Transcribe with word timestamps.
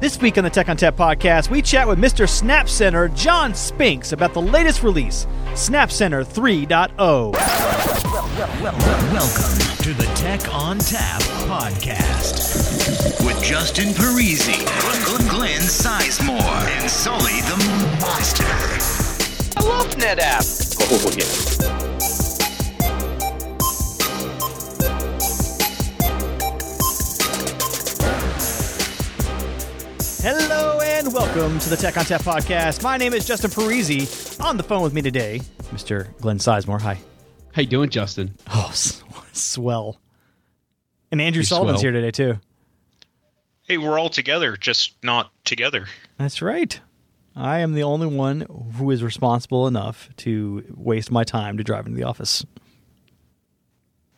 This 0.00 0.20
week 0.20 0.38
on 0.38 0.44
the 0.44 0.50
Tech 0.50 0.68
ONTAP 0.68 0.92
podcast, 0.92 1.50
we 1.50 1.60
chat 1.60 1.88
with 1.88 1.98
Mr. 1.98 2.28
Snap 2.28 2.68
Center 2.68 3.08
John 3.08 3.52
Spinks 3.52 4.12
about 4.12 4.32
the 4.32 4.40
latest 4.40 4.84
release, 4.84 5.26
Snap 5.56 5.90
Center 5.90 6.22
3.0. 6.22 7.32
Welcome 9.12 9.76
to 9.82 9.94
the 9.94 10.08
Tech 10.14 10.38
ONTAP 10.42 11.20
podcast 11.48 13.26
with 13.26 13.42
Justin 13.42 13.88
Parisi, 13.88 14.64
Glenn 15.30 15.62
Sizemore, 15.62 16.38
and 16.80 16.88
Sully 16.88 17.40
the 17.40 17.56
Monster. 18.00 18.44
I 19.56 19.62
love 19.64 19.88
NetApp. 19.96 20.76
Oh, 20.80 21.10
yeah. 21.18 21.87
Hello 30.30 30.78
and 30.82 31.10
welcome 31.14 31.58
to 31.58 31.70
the 31.70 31.76
Tech 31.78 31.94
ONTAP 31.94 32.20
podcast. 32.20 32.82
My 32.82 32.98
name 32.98 33.14
is 33.14 33.26
Justin 33.26 33.50
Parisi. 33.50 34.38
On 34.44 34.58
the 34.58 34.62
phone 34.62 34.82
with 34.82 34.92
me 34.92 35.00
today, 35.00 35.40
Mr. 35.72 36.14
Glenn 36.20 36.36
Sizemore. 36.36 36.82
Hi. 36.82 36.98
How 37.52 37.62
you 37.62 37.66
doing, 37.66 37.88
Justin? 37.88 38.34
Oh, 38.46 38.66
s- 38.68 39.02
swell. 39.32 39.98
And 41.10 41.22
Andrew 41.22 41.38
You're 41.38 41.44
Sullivan's 41.44 41.80
swell. 41.80 41.92
here 41.94 41.98
today 41.98 42.10
too. 42.10 42.38
Hey, 43.62 43.78
we're 43.78 43.98
all 43.98 44.10
together, 44.10 44.54
just 44.58 45.02
not 45.02 45.32
together. 45.46 45.86
That's 46.18 46.42
right. 46.42 46.78
I 47.34 47.60
am 47.60 47.72
the 47.72 47.84
only 47.84 48.08
one 48.08 48.42
who 48.76 48.90
is 48.90 49.02
responsible 49.02 49.66
enough 49.66 50.10
to 50.18 50.62
waste 50.76 51.10
my 51.10 51.24
time 51.24 51.56
to 51.56 51.64
drive 51.64 51.86
into 51.86 51.96
the 51.96 52.04
office. 52.04 52.44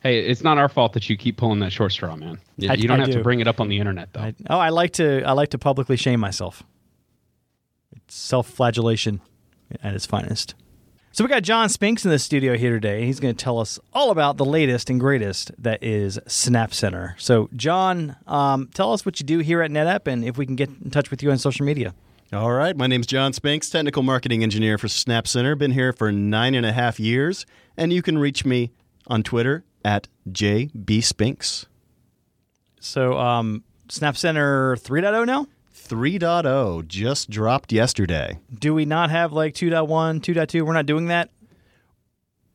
Hey, 0.01 0.19
it's 0.25 0.43
not 0.43 0.57
our 0.57 0.67
fault 0.69 0.93
that 0.93 1.09
you 1.09 1.15
keep 1.17 1.37
pulling 1.37 1.59
that 1.59 1.71
short 1.71 1.91
straw, 1.91 2.15
man. 2.15 2.39
You, 2.57 2.69
I- 2.71 2.73
you 2.73 2.87
don't 2.87 2.99
I 2.99 3.01
have 3.03 3.11
do. 3.11 3.17
to 3.19 3.23
bring 3.23 3.39
it 3.39 3.47
up 3.47 3.59
on 3.61 3.67
the 3.69 3.77
internet, 3.79 4.13
though. 4.13 4.21
I, 4.21 4.33
oh, 4.49 4.57
I 4.57 4.69
like 4.69 4.93
to 4.93 5.23
I 5.23 5.33
like 5.33 5.49
to 5.49 5.57
publicly 5.59 5.95
shame 5.97 6.19
myself. 6.19 6.63
It's 7.95 8.15
self-flagellation 8.15 9.21
at 9.83 9.93
its 9.93 10.05
finest. 10.05 10.55
So 11.13 11.25
we 11.25 11.29
got 11.29 11.43
John 11.43 11.67
Spinks 11.67 12.05
in 12.05 12.11
the 12.11 12.17
studio 12.19 12.55
here 12.57 12.71
today. 12.71 13.05
He's 13.05 13.19
going 13.19 13.35
to 13.35 13.43
tell 13.43 13.59
us 13.59 13.77
all 13.93 14.11
about 14.11 14.37
the 14.37 14.45
latest 14.45 14.89
and 14.89 14.97
greatest 14.97 15.51
that 15.61 15.83
is 15.83 16.17
Snap 16.25 16.73
Center. 16.73 17.15
So, 17.19 17.49
John, 17.53 18.15
um, 18.27 18.69
tell 18.73 18.93
us 18.93 19.05
what 19.05 19.19
you 19.19 19.25
do 19.25 19.39
here 19.39 19.61
at 19.61 19.71
NetApp 19.71 20.07
and 20.07 20.23
if 20.23 20.37
we 20.37 20.45
can 20.45 20.55
get 20.55 20.69
in 20.69 20.89
touch 20.89 21.11
with 21.11 21.21
you 21.21 21.29
on 21.29 21.37
social 21.37 21.65
media. 21.65 21.93
All 22.31 22.53
right. 22.53 22.77
My 22.77 22.87
name's 22.87 23.07
John 23.07 23.33
Spinks, 23.33 23.69
technical 23.69 24.03
marketing 24.03 24.41
engineer 24.41 24.77
for 24.77 24.87
Snap 24.87 25.27
Center. 25.27 25.53
Been 25.53 25.71
here 25.71 25.91
for 25.91 26.13
nine 26.13 26.55
and 26.55 26.65
a 26.65 26.71
half 26.71 26.97
years, 26.97 27.45
and 27.75 27.91
you 27.91 28.01
can 28.01 28.17
reach 28.17 28.45
me 28.45 28.71
on 29.07 29.21
Twitter 29.21 29.65
at 29.83 30.07
JB 30.29 31.03
Spinks. 31.03 31.65
So, 32.79 33.17
um, 33.17 33.63
Snap 33.89 34.17
Center 34.17 34.75
3.0 34.77 35.25
now? 35.25 35.47
3.0 35.73 36.87
just 36.87 37.29
dropped 37.29 37.71
yesterday. 37.71 38.39
Do 38.53 38.73
we 38.73 38.85
not 38.85 39.09
have 39.09 39.33
like 39.33 39.53
2.1, 39.53 40.21
2.2? 40.21 40.61
We're 40.61 40.73
not 40.73 40.85
doing 40.85 41.07
that? 41.07 41.29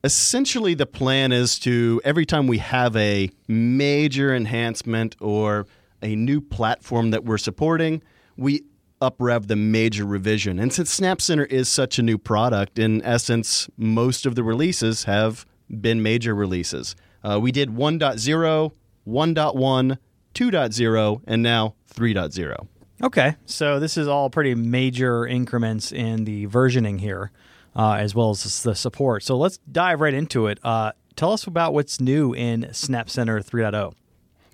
Essentially, 0.03 0.73
the 0.73 0.85
plan 0.85 1.31
is 1.31 1.59
to 1.59 2.01
every 2.03 2.25
time 2.25 2.47
we 2.47 2.59
have 2.59 2.95
a 2.95 3.29
major 3.47 4.33
enhancement 4.33 5.15
or 5.19 5.67
a 6.01 6.15
new 6.15 6.39
platform 6.39 7.11
that 7.11 7.25
we're 7.25 7.37
supporting, 7.37 8.01
we 8.37 8.63
uprev 9.01 9.47
the 9.47 9.55
major 9.55 10.05
revision. 10.05 10.59
And 10.59 10.71
since 10.71 10.91
Snap 10.91 11.21
Center 11.21 11.45
is 11.45 11.67
such 11.67 11.99
a 11.99 12.03
new 12.03 12.17
product, 12.17 12.79
in 12.79 13.03
essence, 13.03 13.69
most 13.77 14.25
of 14.25 14.35
the 14.35 14.43
releases 14.43 15.03
have 15.03 15.45
been 15.69 16.01
major 16.01 16.33
releases. 16.33 16.95
Uh, 17.23 17.39
we 17.41 17.51
did 17.51 17.69
1.0, 17.69 18.71
1.1, 19.07 19.97
2.0, 20.33 21.21
and 21.25 21.43
now 21.43 21.75
3.0. 21.93 22.67
Okay, 23.03 23.35
so 23.45 23.79
this 23.79 23.95
is 23.95 24.07
all 24.07 24.29
pretty 24.29 24.55
major 24.55 25.25
increments 25.27 25.91
in 25.91 26.25
the 26.25 26.47
versioning 26.47 26.99
here, 26.99 27.31
uh, 27.75 27.93
as 27.93 28.15
well 28.15 28.31
as 28.31 28.63
the 28.63 28.73
support. 28.73 29.23
So 29.23 29.37
let's 29.37 29.59
dive 29.71 30.01
right 30.01 30.13
into 30.13 30.47
it. 30.47 30.59
Uh, 30.63 30.93
tell 31.15 31.31
us 31.31 31.45
about 31.45 31.73
what's 31.73 32.01
new 32.01 32.33
in 32.33 32.73
Snap 32.73 33.09
Center 33.09 33.37
oh. 33.37 33.41
3.0. 33.41 33.93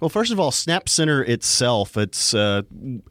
Well, 0.02 0.10
first 0.10 0.34
of 0.34 0.40
all, 0.42 0.52
Snap 0.52 0.90
Center 0.90 1.24
itself, 1.24 1.96
it's 1.96 2.34
uh, 2.34 2.64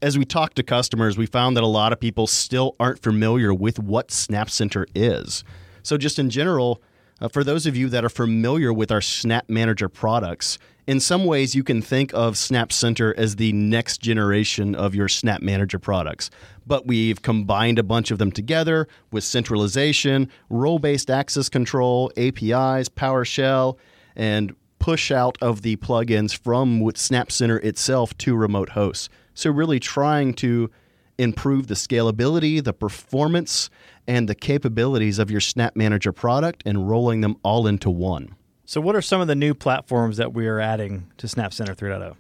as 0.02 0.18
we 0.18 0.26
talk 0.26 0.52
to 0.54 0.62
customers, 0.62 1.16
we 1.16 1.24
found 1.24 1.56
that 1.56 1.62
a 1.62 1.66
lot 1.66 1.94
of 1.94 1.98
people 1.98 2.26
still 2.26 2.76
aren't 2.78 3.00
familiar 3.00 3.54
with 3.54 3.78
what 3.78 4.10
Snap 4.10 4.50
Center 4.50 4.86
is. 4.94 5.42
So, 5.82 5.96
just 5.96 6.18
in 6.18 6.28
general, 6.28 6.82
uh, 7.22 7.28
for 7.28 7.44
those 7.44 7.66
of 7.66 7.76
you 7.76 7.88
that 7.88 8.04
are 8.04 8.08
familiar 8.10 8.72
with 8.72 8.90
our 8.90 9.00
Snap 9.00 9.48
Manager 9.48 9.88
products, 9.88 10.58
in 10.88 10.98
some 10.98 11.24
ways 11.24 11.54
you 11.54 11.62
can 11.62 11.80
think 11.80 12.12
of 12.12 12.36
Snap 12.36 12.72
Center 12.72 13.14
as 13.16 13.36
the 13.36 13.52
next 13.52 13.98
generation 13.98 14.74
of 14.74 14.92
your 14.96 15.08
Snap 15.08 15.40
Manager 15.40 15.78
products. 15.78 16.30
But 16.66 16.84
we've 16.84 17.22
combined 17.22 17.78
a 17.78 17.84
bunch 17.84 18.10
of 18.10 18.18
them 18.18 18.32
together 18.32 18.88
with 19.12 19.22
centralization, 19.22 20.28
role 20.50 20.80
based 20.80 21.10
access 21.10 21.48
control, 21.48 22.10
APIs, 22.16 22.88
PowerShell, 22.88 23.78
and 24.16 24.56
push 24.80 25.12
out 25.12 25.38
of 25.40 25.62
the 25.62 25.76
plugins 25.76 26.36
from 26.36 26.90
Snap 26.96 27.30
Center 27.30 27.58
itself 27.58 28.18
to 28.18 28.34
remote 28.34 28.70
hosts. 28.70 29.08
So 29.34 29.48
really 29.48 29.78
trying 29.78 30.34
to 30.34 30.70
improve 31.18 31.68
the 31.68 31.74
scalability, 31.74 32.62
the 32.62 32.72
performance, 32.72 33.70
and 34.06 34.28
the 34.28 34.34
capabilities 34.34 35.18
of 35.18 35.30
your 35.30 35.40
Snap 35.40 35.76
Manager 35.76 36.12
product 36.12 36.62
and 36.66 36.88
rolling 36.88 37.20
them 37.20 37.36
all 37.42 37.66
into 37.66 37.90
one. 37.90 38.34
So, 38.64 38.80
what 38.80 38.96
are 38.96 39.02
some 39.02 39.20
of 39.20 39.28
the 39.28 39.34
new 39.34 39.54
platforms 39.54 40.16
that 40.16 40.32
we 40.32 40.46
are 40.46 40.60
adding 40.60 41.10
to 41.18 41.28
Snap 41.28 41.52
Center 41.52 41.72
oh? 41.72 41.74
3.0? 41.74 42.16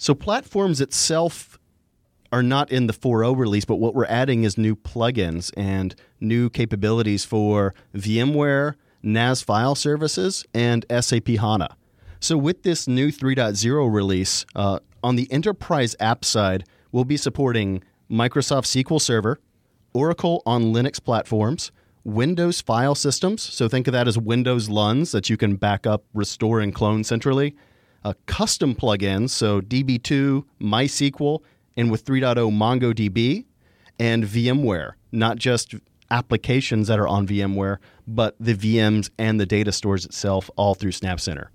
So 0.00 0.14
platforms 0.14 0.80
itself 0.80 1.58
are 2.30 2.42
not 2.42 2.70
in 2.70 2.86
the 2.86 2.92
4.0 2.92 3.36
release, 3.36 3.64
but 3.64 3.76
what 3.76 3.94
we're 3.96 4.06
adding 4.06 4.44
is 4.44 4.56
new 4.56 4.76
plugins 4.76 5.50
and 5.56 5.94
new 6.20 6.48
capabilities 6.48 7.24
for 7.24 7.74
VMware, 7.96 8.74
NAS 9.02 9.42
file 9.42 9.74
services, 9.74 10.44
and 10.54 10.86
SAP 10.88 11.26
HANA. 11.28 11.76
So 12.20 12.38
with 12.38 12.62
this 12.62 12.86
new 12.86 13.10
3.0 13.10 13.92
release, 13.92 14.46
uh, 14.54 14.78
on 15.02 15.16
the 15.16 15.30
enterprise 15.32 15.96
app 15.98 16.24
side, 16.24 16.64
we'll 16.92 17.04
be 17.04 17.16
supporting 17.16 17.82
Microsoft 18.08 18.66
SQL 18.66 19.00
Server, 19.00 19.40
Oracle 19.92 20.42
on 20.46 20.72
Linux 20.72 21.02
platforms, 21.02 21.72
Windows 22.04 22.60
file 22.60 22.94
systems. 22.94 23.42
So 23.42 23.68
think 23.68 23.86
of 23.86 23.92
that 23.92 24.08
as 24.08 24.18
Windows 24.18 24.68
LUNs 24.68 25.12
that 25.12 25.28
you 25.28 25.36
can 25.36 25.56
back 25.56 25.86
up, 25.86 26.04
restore, 26.14 26.60
and 26.60 26.74
clone 26.74 27.04
centrally. 27.04 27.54
Uh, 28.04 28.14
custom 28.26 28.74
plugins, 28.74 29.30
so 29.30 29.60
DB2, 29.60 30.44
MySQL, 30.60 31.42
and 31.76 31.90
with 31.90 32.04
3.0 32.04 32.50
MongoDB, 32.50 33.44
and 33.98 34.24
VMware, 34.24 34.92
not 35.12 35.36
just 35.36 35.74
applications 36.10 36.88
that 36.88 36.98
are 36.98 37.08
on 37.08 37.26
VMware, 37.26 37.78
but 38.06 38.36
the 38.40 38.54
VMs 38.54 39.10
and 39.18 39.38
the 39.40 39.46
data 39.46 39.72
stores 39.72 40.04
itself, 40.06 40.48
all 40.56 40.74
through 40.74 40.92
Snap 40.92 41.20
Center. 41.20 41.50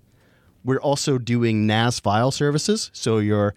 We're 0.64 0.80
also 0.80 1.18
doing 1.18 1.66
NAS 1.66 2.00
file 2.00 2.30
services, 2.30 2.90
so 2.92 3.18
your 3.18 3.54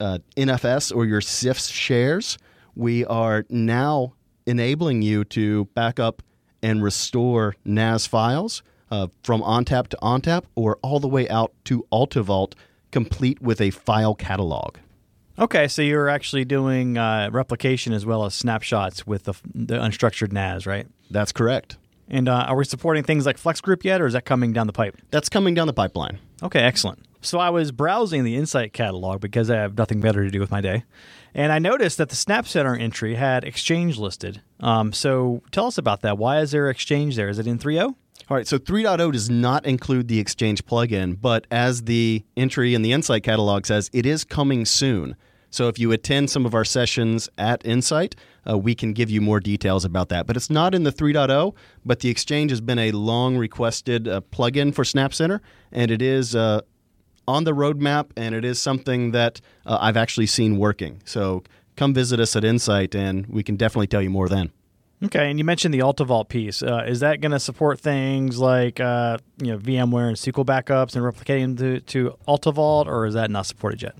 uh, 0.00 0.18
NFS 0.36 0.94
or 0.94 1.04
your 1.04 1.20
CIFS 1.20 1.72
shares. 1.72 2.38
We 2.74 3.04
are 3.04 3.44
now 3.48 4.14
enabling 4.50 5.02
you 5.02 5.24
to 5.24 5.64
back 5.66 5.98
up 5.98 6.22
and 6.62 6.82
restore 6.82 7.54
NAS 7.64 8.06
files 8.06 8.62
uh, 8.90 9.06
from 9.22 9.40
ONTAP 9.42 9.88
to 9.88 9.98
ONTAP 10.02 10.44
or 10.54 10.78
all 10.82 11.00
the 11.00 11.08
way 11.08 11.28
out 11.28 11.52
to 11.64 11.86
AltaVault, 11.92 12.52
complete 12.90 13.40
with 13.40 13.60
a 13.60 13.70
file 13.70 14.14
catalog. 14.14 14.76
Okay, 15.38 15.68
so 15.68 15.80
you're 15.80 16.08
actually 16.08 16.44
doing 16.44 16.98
uh, 16.98 17.30
replication 17.32 17.94
as 17.94 18.04
well 18.04 18.26
as 18.26 18.34
snapshots 18.34 19.06
with 19.06 19.24
the, 19.24 19.34
the 19.54 19.76
unstructured 19.76 20.32
NAS, 20.32 20.66
right? 20.66 20.86
That's 21.10 21.32
correct. 21.32 21.78
And 22.08 22.28
uh, 22.28 22.44
are 22.48 22.56
we 22.56 22.64
supporting 22.64 23.04
things 23.04 23.24
like 23.24 23.38
Flex 23.38 23.60
Group 23.60 23.84
yet, 23.84 24.02
or 24.02 24.06
is 24.06 24.12
that 24.12 24.24
coming 24.24 24.52
down 24.52 24.66
the 24.66 24.72
pipe? 24.72 24.96
That's 25.10 25.28
coming 25.28 25.54
down 25.54 25.66
the 25.66 25.72
pipeline. 25.72 26.18
Okay, 26.42 26.60
excellent. 26.60 27.06
So 27.22 27.38
I 27.38 27.50
was 27.50 27.70
browsing 27.70 28.24
the 28.24 28.36
Insight 28.36 28.72
catalog 28.72 29.20
because 29.20 29.50
I 29.50 29.56
have 29.56 29.76
nothing 29.76 30.00
better 30.00 30.24
to 30.24 30.30
do 30.30 30.40
with 30.40 30.50
my 30.50 30.60
day, 30.60 30.84
and 31.34 31.52
I 31.52 31.58
noticed 31.58 31.98
that 31.98 32.08
the 32.08 32.16
Snap 32.16 32.46
Center 32.46 32.74
entry 32.74 33.14
had 33.14 33.44
Exchange 33.44 33.98
listed. 33.98 34.40
Um, 34.60 34.92
so 34.92 35.42
tell 35.50 35.66
us 35.66 35.76
about 35.76 36.00
that. 36.00 36.16
Why 36.16 36.40
is 36.40 36.50
there 36.50 36.70
Exchange 36.70 37.16
there? 37.16 37.28
Is 37.28 37.38
it 37.38 37.46
in 37.46 37.56
oh? 37.56 37.58
3.0? 37.58 37.94
All 38.28 38.36
right, 38.36 38.46
so 38.46 38.58
3.0 38.58 39.12
does 39.12 39.28
not 39.28 39.66
include 39.66 40.08
the 40.08 40.18
Exchange 40.18 40.64
plugin, 40.64 41.20
but 41.20 41.46
as 41.50 41.82
the 41.82 42.24
entry 42.36 42.74
in 42.74 42.82
the 42.82 42.92
Insight 42.92 43.22
catalog 43.22 43.66
says, 43.66 43.90
it 43.92 44.06
is 44.06 44.24
coming 44.24 44.64
soon. 44.64 45.16
So 45.50 45.66
if 45.66 45.80
you 45.80 45.90
attend 45.90 46.30
some 46.30 46.46
of 46.46 46.54
our 46.54 46.64
sessions 46.64 47.28
at 47.36 47.66
Insight, 47.66 48.14
uh, 48.48 48.56
we 48.56 48.74
can 48.74 48.92
give 48.92 49.10
you 49.10 49.20
more 49.20 49.40
details 49.40 49.84
about 49.84 50.08
that. 50.10 50.26
But 50.26 50.36
it's 50.36 50.48
not 50.48 50.74
in 50.74 50.84
the 50.84 50.92
3.0, 50.92 51.54
but 51.84 52.00
the 52.00 52.08
Exchange 52.08 52.50
has 52.50 52.60
been 52.60 52.78
a 52.78 52.92
long 52.92 53.36
requested 53.36 54.06
uh, 54.06 54.20
plugin 54.32 54.72
for 54.72 54.84
Snap 54.84 55.12
Center, 55.12 55.42
and 55.72 55.90
it 55.90 56.00
is 56.00 56.36
uh, 56.36 56.60
on 57.30 57.44
the 57.44 57.52
roadmap, 57.52 58.06
and 58.16 58.34
it 58.34 58.44
is 58.44 58.60
something 58.60 59.12
that 59.12 59.40
uh, 59.66 59.78
I've 59.80 59.96
actually 59.96 60.26
seen 60.26 60.58
working. 60.58 61.00
So 61.04 61.42
come 61.76 61.94
visit 61.94 62.20
us 62.20 62.36
at 62.36 62.44
Insight, 62.44 62.94
and 62.94 63.26
we 63.26 63.42
can 63.42 63.56
definitely 63.56 63.86
tell 63.86 64.02
you 64.02 64.10
more 64.10 64.28
then. 64.28 64.50
Okay, 65.02 65.30
and 65.30 65.38
you 65.38 65.44
mentioned 65.46 65.72
the 65.72 65.78
AltaVault 65.78 66.28
piece. 66.28 66.62
Uh, 66.62 66.84
is 66.86 67.00
that 67.00 67.22
going 67.22 67.32
to 67.32 67.40
support 67.40 67.80
things 67.80 68.38
like 68.38 68.80
uh, 68.80 69.16
you 69.42 69.52
know 69.52 69.58
VMware 69.58 70.08
and 70.08 70.16
SQL 70.16 70.44
backups 70.44 70.94
and 70.94 71.02
replicating 71.02 71.56
to, 71.58 71.80
to 71.80 72.14
AltaVault, 72.28 72.86
or 72.86 73.06
is 73.06 73.14
that 73.14 73.30
not 73.30 73.46
supported 73.46 73.80
yet? 73.82 73.94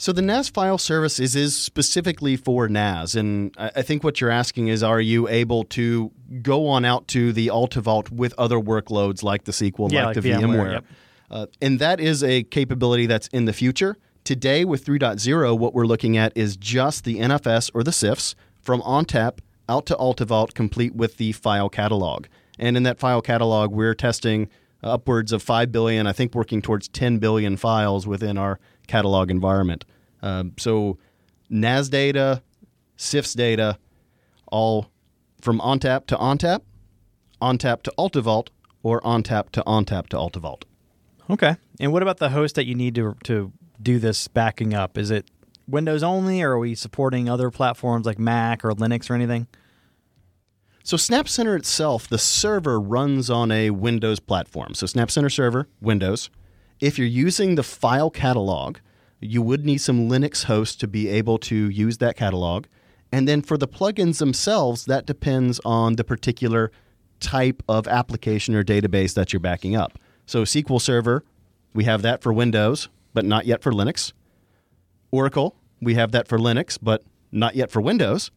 So 0.00 0.12
the 0.12 0.22
NAS 0.22 0.48
file 0.48 0.78
service 0.78 1.18
is 1.18 1.34
is 1.34 1.56
specifically 1.56 2.36
for 2.36 2.68
NAS, 2.68 3.14
and 3.16 3.52
I 3.58 3.70
I 3.76 3.82
think 3.82 4.04
what 4.04 4.20
you're 4.20 4.30
asking 4.30 4.68
is, 4.68 4.82
are 4.82 5.00
you 5.00 5.28
able 5.28 5.64
to 5.64 6.12
go 6.40 6.68
on 6.68 6.84
out 6.84 7.08
to 7.08 7.32
the 7.32 7.48
AltaVault 7.48 8.10
with 8.10 8.32
other 8.38 8.58
workloads 8.58 9.22
like 9.22 9.44
the 9.44 9.52
SQL, 9.52 9.90
Yeah, 9.92 10.06
like, 10.06 10.16
like 10.16 10.22
the 10.22 10.30
VMware, 10.30 10.40
VMware? 10.40 10.72
yep. 10.72 10.84
Uh, 11.30 11.46
and 11.60 11.78
that 11.78 12.00
is 12.00 12.22
a 12.22 12.42
capability 12.44 13.06
that's 13.06 13.28
in 13.28 13.44
the 13.44 13.52
future. 13.52 13.96
Today 14.24 14.64
with 14.64 14.84
3.0, 14.84 15.58
what 15.58 15.74
we're 15.74 15.86
looking 15.86 16.16
at 16.16 16.36
is 16.36 16.56
just 16.56 17.04
the 17.04 17.18
NFS 17.18 17.70
or 17.74 17.82
the 17.82 17.90
CIFS 17.90 18.34
from 18.60 18.82
ONTAP 18.82 19.38
out 19.68 19.86
to 19.86 19.94
AltaVault, 19.96 20.54
complete 20.54 20.94
with 20.94 21.16
the 21.16 21.32
file 21.32 21.68
catalog. 21.68 22.26
And 22.58 22.76
in 22.76 22.82
that 22.84 22.98
file 22.98 23.22
catalog, 23.22 23.70
we're 23.70 23.94
testing 23.94 24.48
upwards 24.82 25.32
of 25.32 25.42
5 25.42 25.72
billion, 25.72 26.06
I 26.06 26.12
think 26.12 26.34
working 26.34 26.62
towards 26.62 26.88
10 26.88 27.18
billion 27.18 27.56
files 27.56 28.06
within 28.06 28.38
our 28.38 28.58
catalog 28.86 29.30
environment. 29.30 29.84
Um, 30.22 30.52
so 30.58 30.98
NAS 31.50 31.88
data, 31.88 32.42
CIFS 32.96 33.34
data, 33.36 33.78
all 34.50 34.90
from 35.40 35.60
ONTAP 35.60 36.06
to 36.06 36.16
ONTAP, 36.16 36.62
ONTAP 37.40 37.82
to 37.82 37.92
AltaVault, 37.98 38.48
or 38.82 39.00
ONTAP 39.02 39.50
to 39.50 39.62
ONTAP 39.66 40.08
to 40.08 40.16
AltaVault. 40.16 40.62
Okay. 41.30 41.56
And 41.80 41.92
what 41.92 42.02
about 42.02 42.18
the 42.18 42.30
host 42.30 42.54
that 42.54 42.66
you 42.66 42.74
need 42.74 42.94
to 42.94 43.16
to 43.24 43.52
do 43.80 43.98
this 43.98 44.28
backing 44.28 44.74
up? 44.74 44.98
Is 44.98 45.10
it 45.10 45.30
Windows 45.66 46.02
only, 46.02 46.42
or 46.42 46.52
are 46.52 46.58
we 46.58 46.74
supporting 46.74 47.28
other 47.28 47.50
platforms 47.50 48.06
like 48.06 48.18
Mac 48.18 48.64
or 48.64 48.72
Linux 48.72 49.10
or 49.10 49.14
anything? 49.14 49.46
So 50.82 50.96
Snap 50.96 51.28
Center 51.28 51.54
itself, 51.54 52.08
the 52.08 52.16
server 52.16 52.80
runs 52.80 53.28
on 53.28 53.52
a 53.52 53.70
Windows 53.70 54.20
platform. 54.20 54.72
So 54.74 54.86
Snap 54.86 55.10
Center 55.10 55.28
server, 55.28 55.68
Windows. 55.82 56.30
If 56.80 56.96
you're 56.96 57.06
using 57.06 57.56
the 57.56 57.62
file 57.62 58.08
catalog, 58.08 58.78
you 59.20 59.42
would 59.42 59.66
need 59.66 59.78
some 59.78 60.08
Linux 60.08 60.44
hosts 60.44 60.76
to 60.76 60.88
be 60.88 61.08
able 61.08 61.36
to 61.40 61.68
use 61.68 61.98
that 61.98 62.16
catalog. 62.16 62.66
And 63.12 63.28
then 63.28 63.42
for 63.42 63.58
the 63.58 63.68
plugins 63.68 64.18
themselves, 64.18 64.86
that 64.86 65.04
depends 65.04 65.60
on 65.64 65.96
the 65.96 66.04
particular 66.04 66.72
type 67.20 67.62
of 67.68 67.86
application 67.86 68.54
or 68.54 68.64
database 68.64 69.12
that 69.14 69.32
you're 69.32 69.40
backing 69.40 69.76
up. 69.76 69.98
So 70.28 70.42
SQL 70.42 70.78
Server, 70.78 71.24
we 71.72 71.84
have 71.84 72.02
that 72.02 72.22
for 72.22 72.34
Windows, 72.34 72.90
but 73.14 73.24
not 73.24 73.46
yet 73.46 73.62
for 73.62 73.72
Linux. 73.72 74.12
Oracle, 75.10 75.56
we 75.80 75.94
have 75.94 76.12
that 76.12 76.28
for 76.28 76.38
Linux, 76.38 76.76
but 76.80 77.02
not 77.32 77.56
yet 77.56 77.70
for 77.70 77.80
Windows. 77.80 78.30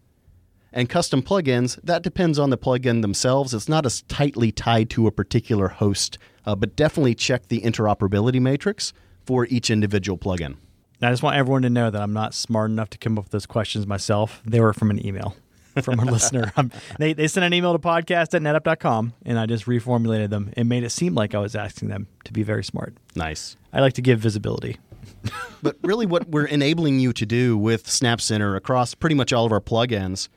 And 0.72 0.88
custom 0.88 1.22
plugins, 1.22 1.82
that 1.84 2.02
depends 2.02 2.40
on 2.40 2.50
the 2.50 2.58
plugin 2.58 3.02
themselves. 3.02 3.54
It's 3.54 3.68
not 3.68 3.86
as 3.86 4.04
tightly 4.04 4.54
tied 4.54 4.90
to 4.92 5.06
a 5.06 5.12
particular 5.12 5.68
host, 5.68 6.18
uh, 6.46 6.56
but 6.56 6.78
definitely 6.78 7.14
check 7.14 7.50
the 7.50 7.60
interoperability 7.60 8.40
matrix 8.40 8.94
for 9.26 9.46
each 9.48 9.70
individual 9.70 10.18
plugin. 10.18 10.56
I 11.02 11.10
just 11.10 11.24
want 11.24 11.36
everyone 11.36 11.64
to 11.64 11.70
know 11.70 11.90
that 11.90 12.02
I'm 12.02 12.14
not 12.14 12.34
smart 12.34 12.72
enough 12.72 12.90
to 12.92 12.98
come 12.98 13.18
up 13.18 13.26
with 13.26 13.32
those 13.32 13.46
questions 13.46 13.86
myself. 13.86 14.42
They 14.46 14.62
were 14.62 14.72
from 14.72 14.92
an 14.92 15.06
email 15.06 15.36
from 15.82 16.00
a 16.00 16.06
listener. 16.12 16.52
Um, 16.56 16.72
they, 17.00 17.14
they 17.14 17.28
sent 17.28 17.44
an 17.44 17.54
email 17.54 17.74
to 17.74 17.80
podcast 17.80 18.34
at 18.34 18.42
netapp.com, 18.42 19.14
and 19.26 19.40
I 19.40 19.46
just 19.46 19.66
reformulated 19.66 20.30
them 20.30 20.52
and 20.58 20.68
made 20.70 20.84
it 20.84 20.90
seem 20.92 21.16
like 21.16 21.34
I 21.36 21.40
was 21.40 21.56
asking 21.56 21.90
them 21.90 22.08
to 22.26 22.34
be 22.34 22.44
very 22.44 22.64
smart. 22.64 22.96
Nice. 23.16 23.56
I 23.74 23.80
like 23.80 23.94
to 23.94 24.02
give 24.02 24.20
visibility. 24.20 24.78
But 25.64 25.78
really, 25.84 26.08
what 26.08 26.28
we're 26.28 26.46
enabling 26.46 27.00
you 27.00 27.14
to 27.14 27.24
do 27.24 27.56
with 27.56 27.88
Snap 27.88 28.20
Center 28.20 28.56
across 28.56 28.96
pretty 28.96 29.14
much 29.14 29.32
all 29.32 29.46
of 29.46 29.52
our 29.52 29.62
plugins 29.62 30.28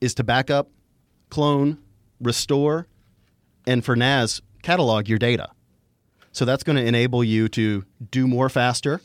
is 0.00 0.14
to 0.14 0.24
back 0.24 0.50
up, 0.50 0.68
clone, 1.30 1.78
restore, 2.20 2.88
and 3.68 3.84
for 3.84 3.94
NAS, 3.94 4.42
catalog 4.62 5.08
your 5.08 5.18
data. 5.18 5.50
So 6.32 6.44
that's 6.44 6.64
going 6.64 6.76
to 6.76 6.84
enable 6.84 7.22
you 7.22 7.48
to 7.50 7.84
do 8.10 8.26
more 8.26 8.48
faster, 8.48 9.00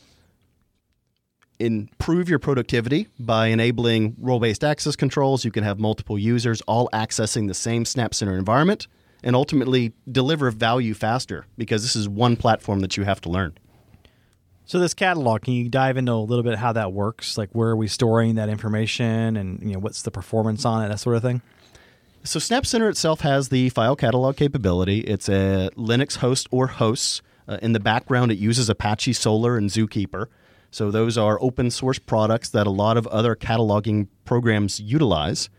improve 1.60 2.28
your 2.28 2.38
productivity 2.38 3.08
by 3.18 3.48
enabling 3.48 4.16
role 4.18 4.40
based 4.40 4.64
access 4.64 4.96
controls. 4.96 5.44
You 5.44 5.50
can 5.50 5.62
have 5.62 5.78
multiple 5.78 6.18
users 6.18 6.60
all 6.62 6.88
accessing 6.92 7.48
the 7.48 7.54
same 7.54 7.84
Snap 7.84 8.14
Center 8.14 8.36
environment 8.36 8.86
and 9.22 9.36
ultimately 9.36 9.92
deliver 10.10 10.50
value 10.50 10.94
faster 10.94 11.46
because 11.58 11.82
this 11.82 11.94
is 11.94 12.08
one 12.08 12.36
platform 12.36 12.80
that 12.80 12.96
you 12.96 13.04
have 13.04 13.20
to 13.20 13.28
learn. 13.28 13.56
So 14.64 14.78
this 14.78 14.94
catalog, 14.94 15.42
can 15.42 15.54
you 15.54 15.68
dive 15.68 15.96
into 15.96 16.12
a 16.12 16.14
little 16.14 16.44
bit 16.44 16.56
how 16.56 16.72
that 16.72 16.92
works? 16.92 17.36
Like 17.36 17.50
where 17.50 17.70
are 17.70 17.76
we 17.76 17.88
storing 17.88 18.36
that 18.36 18.48
information, 18.48 19.36
and 19.36 19.60
you 19.60 19.72
know 19.72 19.80
what's 19.80 20.02
the 20.02 20.12
performance 20.12 20.64
on 20.64 20.84
it, 20.84 20.88
that 20.88 21.00
sort 21.00 21.16
of 21.16 21.22
thing. 21.22 21.42
So 22.22 22.38
Snap 22.38 22.64
Center 22.64 22.88
itself 22.88 23.22
has 23.22 23.48
the 23.48 23.70
file 23.70 23.96
catalog 23.96 24.36
capability. 24.36 25.00
It's 25.00 25.28
a 25.28 25.70
Linux 25.76 26.18
host 26.18 26.46
or 26.50 26.68
hosts. 26.68 27.20
Uh, 27.48 27.58
in 27.62 27.72
the 27.72 27.80
background, 27.80 28.30
it 28.30 28.38
uses 28.38 28.68
Apache 28.68 29.12
Solr 29.12 29.58
and 29.58 29.70
Zookeeper. 29.70 30.26
So 30.70 30.90
those 30.90 31.18
are 31.18 31.38
open 31.40 31.70
source 31.70 31.98
products 31.98 32.50
that 32.50 32.66
a 32.66 32.70
lot 32.70 32.96
of 32.96 33.06
other 33.08 33.34
cataloging 33.34 34.08
programs 34.24 34.80
utilize. 34.80 35.50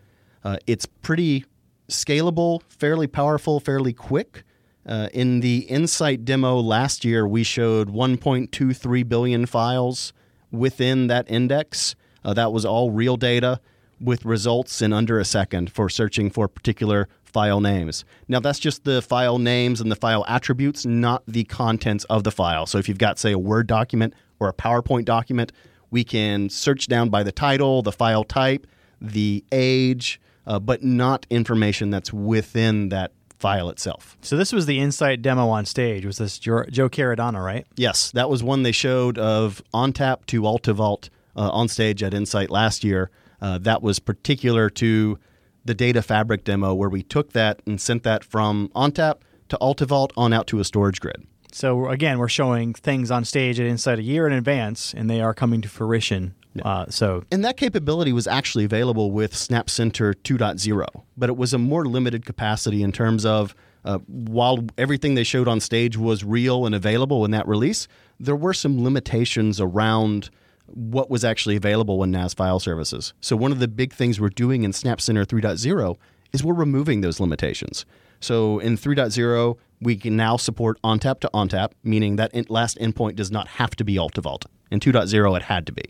Uh, 0.44 0.58
it's 0.66 0.86
pretty 0.86 1.46
scalable, 1.90 2.62
fairly 2.69 3.08
powerful, 3.08 3.60
fairly 3.60 3.94
quick. 3.94 4.44
Uh, 4.86 5.10
in 5.13 5.42
the 5.42 5.60
Insight 5.69 6.25
demo 6.25 6.60
last 6.60 7.06
year, 7.06 7.28
we 7.28 7.44
showed 7.44 7.90
1.23 7.90 9.08
billion 9.08 9.46
files 9.46 10.13
within 10.52 11.08
that 11.08 11.30
index. 11.30 11.96
Uh, 12.24 12.34
that 12.34 12.52
was 12.52 12.66
all 12.66 12.92
real 12.92 13.18
data 13.18 13.60
with 14.00 14.25
results 14.25 14.81
in 14.81 14.92
under 14.92 15.19
a 15.19 15.25
second 15.25 15.72
for 15.72 15.88
searching 15.88 16.31
for 16.31 16.48
particular 16.48 17.08
file 17.24 17.62
names. 17.62 18.04
Now, 18.28 18.40
that's 18.40 18.60
just 18.60 18.84
the 18.84 19.02
file 19.02 19.38
names 19.38 19.80
and 19.80 19.92
the 19.92 19.96
file 19.96 20.25
attributes, 20.28 20.86
not 20.86 21.24
the 21.28 21.44
contents 21.44 22.04
of 22.06 22.24
the 22.24 22.31
file. 22.31 22.66
So, 22.66 22.78
if 22.80 22.90
you've 22.90 22.98
got, 22.98 23.19
say, 23.19 23.31
a 23.31 23.40
Word 23.40 23.68
document 23.68 24.16
or 24.42 24.50
a 24.50 24.54
PowerPoint 24.54 25.06
document, 25.06 25.52
we 25.92 26.04
can 26.04 26.50
search 26.50 26.88
down 26.88 27.10
by 27.10 27.24
the 27.24 27.32
title, 27.32 27.82
the 27.82 27.92
file 27.92 28.24
type, 28.24 28.66
the 29.00 29.46
age, 29.52 30.20
uh, 30.48 30.60
but 30.60 30.84
not 30.84 31.28
information 31.30 31.92
that's 31.92 32.12
within 32.12 32.90
that 32.90 33.12
file 33.38 33.70
itself. 33.70 34.18
So 34.22 34.38
this 34.38 34.52
was 34.52 34.66
the 34.66 34.80
Insight 34.80 35.22
demo 35.22 35.50
on 35.50 35.66
stage. 35.66 36.06
Was 36.06 36.18
this 36.18 36.40
Joe, 36.40 36.64
Caradonna, 36.66 37.44
right? 37.44 37.66
Yes, 37.76 38.12
that 38.12 38.30
was 38.30 38.44
one 38.44 38.64
they 38.64 38.72
showed 38.72 39.18
of 39.18 39.62
ONTAP 39.74 40.26
to 40.28 40.42
AltaVault 40.42 41.10
uh, 41.36 41.50
on 41.50 41.68
stage 41.68 42.04
at 42.04 42.14
Insight 42.14 42.50
last 42.50 42.84
year. 42.84 43.10
Uh, 43.42 43.58
that 43.60 43.82
was 43.82 44.00
particular 44.00 44.70
to 44.70 45.18
the 45.66 45.74
data 45.74 46.02
fabric 46.02 46.44
demo 46.44 46.74
where 46.74 46.90
we 46.90 47.04
took 47.04 47.34
that 47.34 47.62
and 47.66 47.80
sent 47.80 48.04
that 48.04 48.24
from 48.24 48.70
ONTAP 48.76 49.22
to 49.50 49.58
AltaVault 49.62 50.12
on 50.16 50.34
out 50.34 50.48
to 50.48 50.60
a 50.60 50.64
storage 50.64 51.00
grid. 51.00 51.26
So 51.51 51.89
again, 51.89 52.18
we're 52.18 52.30
showing 52.30 52.74
things 52.74 53.12
on 53.12 53.25
stage 53.25 53.59
at 53.59 53.65
Insight 53.65 54.00
a 54.00 54.03
year 54.03 54.27
in 54.27 54.33
advance, 54.33 54.94
and 54.94 55.09
they 55.09 55.21
are 55.21 55.33
coming 55.33 55.62
to 55.62 55.69
fruition. 55.69 56.33
Uh, 56.63 56.86
so 56.89 57.24
And 57.31 57.45
that 57.45 57.56
capability 57.57 58.12
was 58.12 58.27
actually 58.27 58.65
available 58.65 59.12
with 59.12 59.36
Snap 59.36 59.70
Center 59.70 60.13
2.0, 60.13 60.86
but 61.15 61.29
it 61.29 61.38
was 61.38 61.53
a 61.53 61.58
more 61.58 61.86
limited 61.86 62.25
capacity 62.25 62.84
in 62.84 62.91
terms 62.91 63.25
of 63.25 63.55
uh, 63.84 64.00
while 64.08 64.60
everything 64.77 65.15
they 65.15 65.24
showed 65.24 65.48
on 65.48 65.60
stage 65.60 65.98
was 65.98 66.24
real 66.24 66.65
and 66.65 66.75
available 66.75 67.25
in 67.25 67.31
that 67.31 67.48
release, 67.48 67.88
there 68.20 68.36
were 68.36 68.53
some 68.53 68.84
limitations 68.84 69.60
around 69.60 70.29
what 70.67 71.10
was 71.10 71.25
actually 71.25 71.55
available 71.55 72.03
in 72.03 72.12
NAS 72.12 72.34
file 72.34 72.60
services. 72.60 73.13
So 73.22 73.36
one 73.36 73.51
of 73.51 73.60
the 73.60 73.67
big 73.67 73.93
things 73.93 74.20
we're 74.20 74.29
doing 74.29 74.63
in 74.63 74.72
Snap 74.74 75.01
Center 75.01 75.25
3.0 75.25 75.98
is 76.31 76.43
we're 76.43 76.53
removing 76.53 77.01
those 77.01 77.20
limitations. 77.20 77.86
So 78.22 78.60
in 78.60 78.78
3.0, 78.78 79.58
we 79.82 79.96
can 79.98 80.16
now 80.16 80.38
support 80.38 80.80
ONTAP 80.84 81.20
to 81.22 81.30
ONTAP, 81.34 81.72
meaning 81.84 82.16
that 82.16 82.32
in- 82.34 82.46
last 82.50 82.78
endpoint 82.78 83.16
does 83.16 83.32
not 83.32 83.48
have 83.48 83.75
to 83.75 83.84
be 83.84 83.98
alt 83.98 84.13
to 84.13 84.22
AltaVault. 84.22 84.46
In 84.70 84.80
2.0, 84.80 85.36
it 85.36 85.44
had 85.44 85.66
to 85.66 85.74
be. 85.74 85.84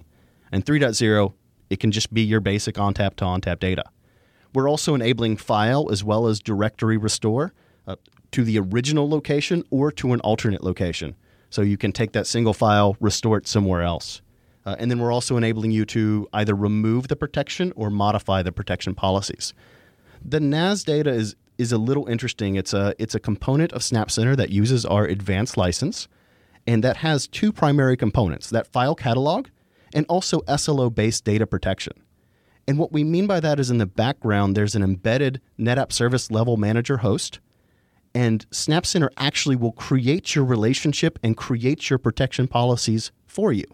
And 0.52 0.66
3.0, 0.66 1.34
it 1.70 1.80
can 1.80 1.92
just 1.92 2.14
be 2.14 2.22
your 2.22 2.40
basic 2.40 2.76
ONTAP 2.76 3.16
to 3.18 3.26
ONTAP 3.26 3.60
data. 3.60 3.84
We're 4.54 4.70
also 4.70 4.96
enabling 4.96 5.38
file 5.38 5.90
as 5.92 6.04
well 6.04 6.28
as 6.28 6.40
directory 6.40 6.98
restore 6.98 7.54
uh, 7.86 7.96
to 8.32 8.44
the 8.44 8.60
original 8.60 9.10
location 9.10 9.64
or 9.70 9.92
to 9.94 10.14
an 10.14 10.20
alternate 10.22 10.64
location. 10.64 11.16
So 11.50 11.62
you 11.62 11.78
can 11.78 11.92
take 11.92 12.14
that 12.14 12.28
single 12.28 12.54
file, 12.54 12.96
restore 13.00 13.38
it 13.38 13.48
somewhere 13.48 13.82
else. 13.82 14.22
Uh, 14.66 14.76
and 14.80 14.92
then 14.92 15.00
we're 15.00 15.12
also 15.12 15.38
enabling 15.38 15.72
you 15.72 15.86
to 15.86 16.28
either 16.34 16.56
remove 16.56 17.08
the 17.08 17.16
protection 17.16 17.74
or 17.76 17.90
modify 17.90 18.42
the 18.42 18.52
protection 18.52 18.94
policies. 18.94 19.54
The 20.24 20.40
NAS 20.40 20.84
data 20.84 21.10
is 21.10 21.36
is 21.62 21.72
a 21.72 21.78
little 21.78 22.08
interesting. 22.08 22.56
It's 22.56 22.74
a 22.74 22.96
it's 22.98 23.16
a 23.16 23.20
component 23.20 23.72
of 23.72 23.84
Snap 23.84 24.10
Center 24.12 24.36
that 24.36 24.50
uses 24.50 24.86
our 24.86 25.06
advanced 25.06 25.56
license, 25.56 26.08
and 26.66 26.84
that 26.84 26.98
has 26.98 27.28
two 27.28 27.54
primary 27.54 27.96
components: 27.96 28.50
that 28.50 28.68
file 28.68 28.96
catalog 28.96 29.48
and 29.94 30.06
also 30.10 30.42
SLO 30.58 30.90
based 30.90 31.24
data 31.24 31.46
protection. 31.46 31.94
And 32.68 32.78
what 32.78 32.92
we 32.92 33.04
mean 33.04 33.28
by 33.28 33.40
that 33.40 33.60
is 33.60 33.70
in 33.70 33.78
the 33.78 33.86
background, 33.86 34.56
there's 34.56 34.76
an 34.76 34.84
embedded 34.84 35.42
NetApp 35.60 35.92
Service 35.92 36.32
Level 36.32 36.58
Manager 36.58 36.98
host, 36.98 37.40
and 38.14 38.46
Snap 38.52 38.86
Center 38.86 39.12
actually 39.18 39.56
will 39.56 39.72
create 39.72 40.36
your 40.36 40.46
relationship 40.46 41.20
and 41.24 41.38
create 41.38 41.90
your 41.90 42.00
protection 42.00 42.48
policies 42.48 43.12
for 43.26 43.52
you. 43.52 43.66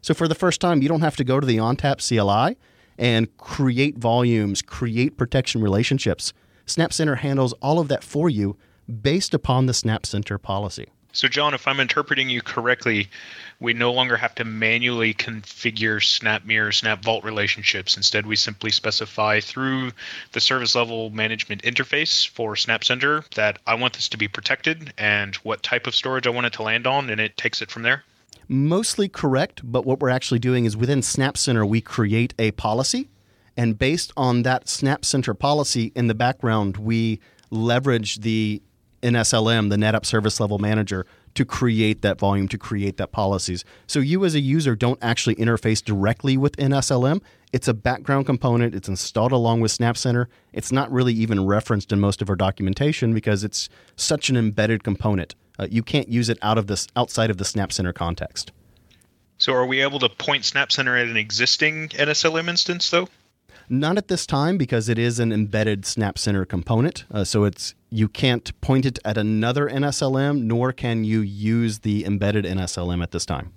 So 0.00 0.14
for 0.14 0.28
the 0.28 0.34
first 0.34 0.60
time, 0.60 0.82
you 0.82 0.88
don't 0.88 1.00
have 1.00 1.16
to 1.16 1.24
go 1.24 1.40
to 1.40 1.46
the 1.46 1.58
ONTAP 1.58 2.06
CLI 2.06 2.56
and 2.98 3.36
create 3.36 3.98
volumes, 3.98 4.62
create 4.62 5.16
protection 5.16 5.60
relationships. 5.62 6.32
Snap 6.70 6.92
Center 6.92 7.16
handles 7.16 7.52
all 7.54 7.78
of 7.78 7.88
that 7.88 8.04
for 8.04 8.28
you 8.28 8.56
based 9.02 9.34
upon 9.34 9.66
the 9.66 9.74
Snap 9.74 10.06
Center 10.06 10.38
policy. 10.38 10.88
So, 11.12 11.26
John, 11.26 11.54
if 11.54 11.66
I'm 11.66 11.80
interpreting 11.80 12.28
you 12.28 12.42
correctly, 12.42 13.08
we 13.60 13.72
no 13.72 13.92
longer 13.92 14.16
have 14.16 14.34
to 14.36 14.44
manually 14.44 15.14
configure 15.14 16.04
Snap 16.04 16.44
Mirror, 16.44 16.72
Snap 16.72 17.02
Vault 17.02 17.24
relationships. 17.24 17.96
Instead, 17.96 18.26
we 18.26 18.36
simply 18.36 18.70
specify 18.70 19.40
through 19.40 19.92
the 20.32 20.40
service 20.40 20.74
level 20.74 21.10
management 21.10 21.62
interface 21.62 22.28
for 22.28 22.56
Snap 22.56 22.84
Center 22.84 23.24
that 23.34 23.58
I 23.66 23.74
want 23.74 23.94
this 23.94 24.08
to 24.10 24.18
be 24.18 24.28
protected 24.28 24.92
and 24.98 25.34
what 25.36 25.62
type 25.62 25.86
of 25.86 25.94
storage 25.94 26.26
I 26.26 26.30
want 26.30 26.46
it 26.46 26.52
to 26.54 26.62
land 26.62 26.86
on, 26.86 27.10
and 27.10 27.20
it 27.20 27.36
takes 27.36 27.62
it 27.62 27.70
from 27.70 27.82
there. 27.82 28.04
Mostly 28.46 29.08
correct, 29.08 29.60
but 29.64 29.84
what 29.84 30.00
we're 30.00 30.10
actually 30.10 30.38
doing 30.38 30.66
is 30.66 30.76
within 30.76 31.02
Snap 31.02 31.36
Center, 31.36 31.66
we 31.66 31.80
create 31.80 32.34
a 32.38 32.50
policy. 32.52 33.08
And 33.58 33.76
based 33.76 34.12
on 34.16 34.44
that 34.44 34.68
Snap 34.68 35.04
Center 35.04 35.34
policy 35.34 35.90
in 35.96 36.06
the 36.06 36.14
background, 36.14 36.76
we 36.76 37.18
leverage 37.50 38.20
the 38.20 38.62
NSLM, 39.02 39.68
the 39.68 39.74
NetApp 39.74 40.06
Service 40.06 40.38
Level 40.38 40.58
Manager, 40.58 41.06
to 41.34 41.44
create 41.44 42.02
that 42.02 42.20
volume, 42.20 42.46
to 42.48 42.56
create 42.56 42.98
that 42.98 43.10
policies. 43.10 43.64
So 43.88 43.98
you 43.98 44.24
as 44.24 44.36
a 44.36 44.40
user 44.40 44.76
don't 44.76 44.98
actually 45.02 45.34
interface 45.34 45.84
directly 45.84 46.36
with 46.36 46.56
NSLM. 46.56 47.20
It's 47.52 47.66
a 47.66 47.74
background 47.74 48.26
component. 48.26 48.76
It's 48.76 48.88
installed 48.88 49.32
along 49.32 49.60
with 49.60 49.72
Snap 49.72 49.96
Center. 49.96 50.28
It's 50.52 50.70
not 50.70 50.90
really 50.92 51.14
even 51.14 51.44
referenced 51.44 51.90
in 51.90 51.98
most 51.98 52.22
of 52.22 52.30
our 52.30 52.36
documentation 52.36 53.12
because 53.12 53.42
it's 53.42 53.68
such 53.96 54.30
an 54.30 54.36
embedded 54.36 54.84
component. 54.84 55.34
Uh, 55.58 55.66
you 55.68 55.82
can't 55.82 56.08
use 56.08 56.28
it 56.28 56.38
out 56.42 56.58
of 56.58 56.68
this 56.68 56.86
outside 56.94 57.28
of 57.28 57.38
the 57.38 57.44
Snap 57.44 57.72
Center 57.72 57.92
context. 57.92 58.52
So, 59.36 59.52
are 59.52 59.66
we 59.66 59.82
able 59.82 59.98
to 60.00 60.08
point 60.08 60.44
Snap 60.44 60.70
Center 60.70 60.96
at 60.96 61.08
an 61.08 61.16
existing 61.16 61.88
NSLM 61.88 62.48
instance, 62.48 62.90
though? 62.90 63.08
Not 63.70 63.98
at 63.98 64.08
this 64.08 64.26
time 64.26 64.56
because 64.56 64.88
it 64.88 64.98
is 64.98 65.18
an 65.18 65.32
embedded 65.32 65.84
Snap 65.84 66.18
Center 66.18 66.44
component. 66.44 67.04
Uh, 67.10 67.24
so 67.24 67.44
it's 67.44 67.74
you 67.90 68.08
can't 68.08 68.58
point 68.60 68.86
it 68.86 68.98
at 69.04 69.18
another 69.18 69.68
NSLM, 69.68 70.42
nor 70.42 70.72
can 70.72 71.04
you 71.04 71.20
use 71.20 71.80
the 71.80 72.04
embedded 72.04 72.44
NSLM 72.44 73.02
at 73.02 73.10
this 73.10 73.26
time. 73.26 73.52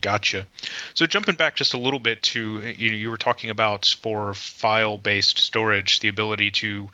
Gotcha. 0.00 0.46
So 0.94 1.06
jumping 1.06 1.34
back 1.34 1.56
just 1.56 1.74
a 1.74 1.78
little 1.78 1.98
bit 1.98 2.22
to 2.22 2.60
you 2.60 2.90
know 2.90 2.96
you 2.96 3.10
were 3.10 3.18
talking 3.18 3.50
about 3.50 3.96
for 4.00 4.32
file-based 4.32 5.38
storage 5.38 6.00
the 6.00 6.08
ability 6.08 6.50
to 6.52 6.88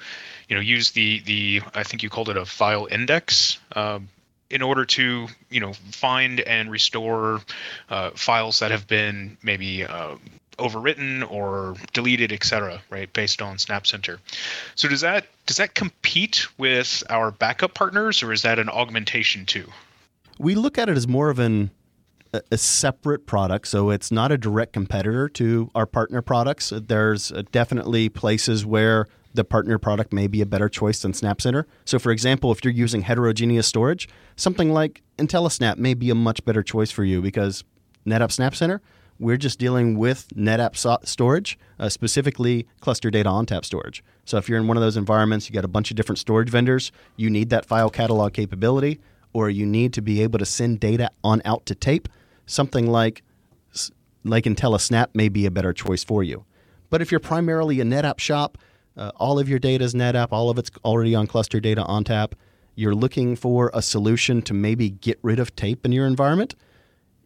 you 0.49 0.57
know 0.57 0.61
use 0.61 0.91
the 0.91 1.21
the 1.21 1.63
I 1.75 1.85
think 1.85 2.03
you 2.03 2.11
called 2.11 2.29
it 2.29 2.37
a 2.37 2.45
file 2.45 2.89
index. 2.91 3.59
Um, 3.73 4.09
in 4.49 4.63
order 4.63 4.85
to 4.85 5.29
you 5.51 5.61
know 5.61 5.73
find 5.73 6.41
and 6.41 6.71
restore 6.71 7.41
uh, 7.91 8.11
files 8.11 8.61
that 8.61 8.71
have 8.71 8.87
been 8.87 9.37
maybe 9.43 9.85
uh, 9.85 10.17
overwritten 10.59 11.31
or 11.31 11.75
deleted, 11.93 12.33
etc., 12.33 12.81
right, 12.91 13.13
based 13.13 13.43
on 13.43 13.57
SnapCenter. 13.57 14.19
So 14.75 14.89
does 14.89 15.01
that 15.03 15.27
does 15.47 15.59
that 15.59 15.75
compete 15.75 16.47
with 16.59 17.03
our 17.11 17.31
backup 17.31 17.75
partners, 17.75 18.23
or 18.23 18.33
is 18.33 18.43
that 18.43 18.59
an 18.59 18.69
augmentation 18.69 19.47
too? 19.47 19.67
We 20.39 20.55
look 20.55 20.79
at 20.79 20.89
it 20.89 20.97
as 20.97 21.07
more 21.07 21.31
of 21.31 21.39
an 21.39 21.71
a 22.51 22.59
separate 22.59 23.27
product, 23.27 23.69
so 23.69 23.91
it's 23.91 24.11
not 24.11 24.33
a 24.33 24.39
direct 24.39 24.73
competitor 24.73 25.29
to 25.31 25.71
our 25.75 25.87
partner 25.87 26.21
products. 26.23 26.73
There's 26.75 27.33
uh, 27.33 27.43
definitely 27.53 28.09
places 28.09 28.67
where 28.67 29.07
the 29.33 29.45
partner 29.45 29.79
product 29.79 30.13
may 30.13 30.27
be 30.27 30.41
a 30.41 30.47
better 30.47 30.69
choice 30.69 31.01
than 31.01 31.13
SnapCenter. 31.13 31.65
So, 31.85 31.99
for 31.99 32.11
example, 32.11 32.51
if 32.53 32.65
you're 32.65 32.73
using 32.73 33.03
heterogeneous 33.03 33.67
storage, 33.67 34.09
something 34.35 34.73
like 34.73 35.03
IntelliSnap 35.19 35.77
may 35.77 35.95
be 35.95 36.11
a 36.11 36.15
much 36.15 36.45
better 36.45 36.63
choice 36.63 36.91
for 36.91 37.05
you 37.05 37.23
because 37.23 37.65
NetApp 38.07 38.31
SnapCenter 38.31 38.81
we're 39.19 39.37
just 39.37 39.59
dealing 39.59 39.97
with 39.99 40.29
NetApp 40.37 40.77
so- 40.77 40.99
storage, 41.05 41.59
uh, 41.79 41.89
specifically 41.89 42.67
cluster 42.81 43.11
data 43.11 43.29
ONTAP 43.29 43.65
storage. 43.65 44.05
So 44.25 44.37
if 44.39 44.49
you're 44.49 44.59
in 44.59 44.67
one 44.67 44.77
of 44.77 44.83
those 44.83 44.97
environments, 44.97 45.49
you 45.49 45.55
got 45.55 45.65
a 45.65 45.69
bunch 45.69 45.91
of 45.91 45.97
different 45.97 46.19
storage 46.19 46.51
vendors, 46.51 46.93
you 47.17 47.31
need 47.31 47.51
that 47.51 47.65
file 47.65 47.91
catalog 47.91 48.33
capability, 48.33 49.01
or 49.33 49.51
you 49.51 49.67
need 49.67 49.93
to 49.95 50.03
be 50.03 50.23
able 50.23 50.39
to 50.39 50.47
send 50.47 50.81
data 50.81 51.11
on 51.23 51.43
out 51.45 51.67
to 51.67 51.75
tape. 51.75 52.09
Something 52.47 52.91
like 52.91 53.23
like 54.25 54.45
IntelliSnap 54.45 55.09
may 55.15 55.29
be 55.29 55.47
a 55.47 55.53
better 55.53 55.73
choice 55.73 56.03
for 56.03 56.25
you. 56.25 56.45
But 56.91 57.01
if 57.01 57.13
you're 57.13 57.21
primarily 57.21 57.81
a 57.81 57.85
NetApp 57.85 58.19
shop, 58.19 58.59
uh, 58.97 59.13
all 59.17 59.39
of 59.39 59.49
your 59.49 59.61
data 59.61 59.85
is 59.85 59.95
NetApp, 59.95 60.29
all 60.33 60.51
of 60.51 60.59
it's 60.59 60.71
already 60.85 61.15
on 61.15 61.29
cluster 61.29 61.61
data 61.61 61.85
ONTAP. 61.85 62.33
You're 62.75 62.95
looking 62.95 63.37
for 63.37 63.71
a 63.73 63.83
solution 63.83 64.43
to 64.43 64.55
maybe 64.55 64.91
get 64.91 65.19
rid 65.23 65.39
of 65.39 65.55
tape 65.55 65.87
in 65.87 65.93
your 65.93 66.07
environment 66.07 66.57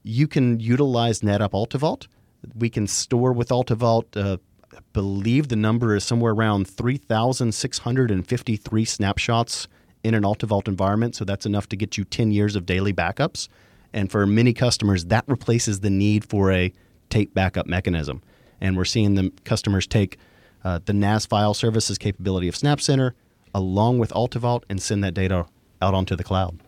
you 0.02 0.26
can 0.26 0.58
utilize 0.60 1.20
NetApp 1.20 1.50
AltaVault. 1.50 2.06
We 2.54 2.70
can 2.70 2.86
store 2.86 3.32
with 3.32 3.50
AltaVault. 3.50 4.16
Uh, 4.16 4.38
I 4.74 4.78
believe 4.92 5.48
the 5.48 5.56
number 5.56 5.94
is 5.94 6.04
somewhere 6.04 6.32
around 6.32 6.68
3,653 6.68 8.84
snapshots 8.84 9.68
in 10.02 10.14
an 10.14 10.22
AltaVault 10.22 10.68
environment. 10.68 11.16
So 11.16 11.24
that's 11.24 11.44
enough 11.44 11.68
to 11.68 11.76
get 11.76 11.98
you 11.98 12.04
10 12.04 12.30
years 12.30 12.56
of 12.56 12.66
daily 12.66 12.92
backups. 12.92 13.48
And 13.92 14.10
for 14.10 14.26
many 14.26 14.52
customers, 14.52 15.06
that 15.06 15.24
replaces 15.26 15.80
the 15.80 15.90
need 15.90 16.24
for 16.24 16.52
a 16.52 16.72
tape 17.10 17.34
backup 17.34 17.66
mechanism. 17.66 18.22
And 18.60 18.76
we're 18.76 18.84
seeing 18.84 19.14
the 19.14 19.32
customers 19.44 19.86
take 19.86 20.18
uh, 20.62 20.80
the 20.84 20.92
NAS 20.92 21.26
file 21.26 21.54
services 21.54 21.98
capability 21.98 22.48
of 22.48 22.54
SnapCenter 22.54 23.12
along 23.54 23.98
with 23.98 24.10
AltaVault 24.10 24.62
and 24.68 24.80
send 24.80 25.02
that 25.02 25.14
data 25.14 25.46
out 25.82 25.94
onto 25.94 26.14
the 26.14 26.24
cloud. 26.24 26.60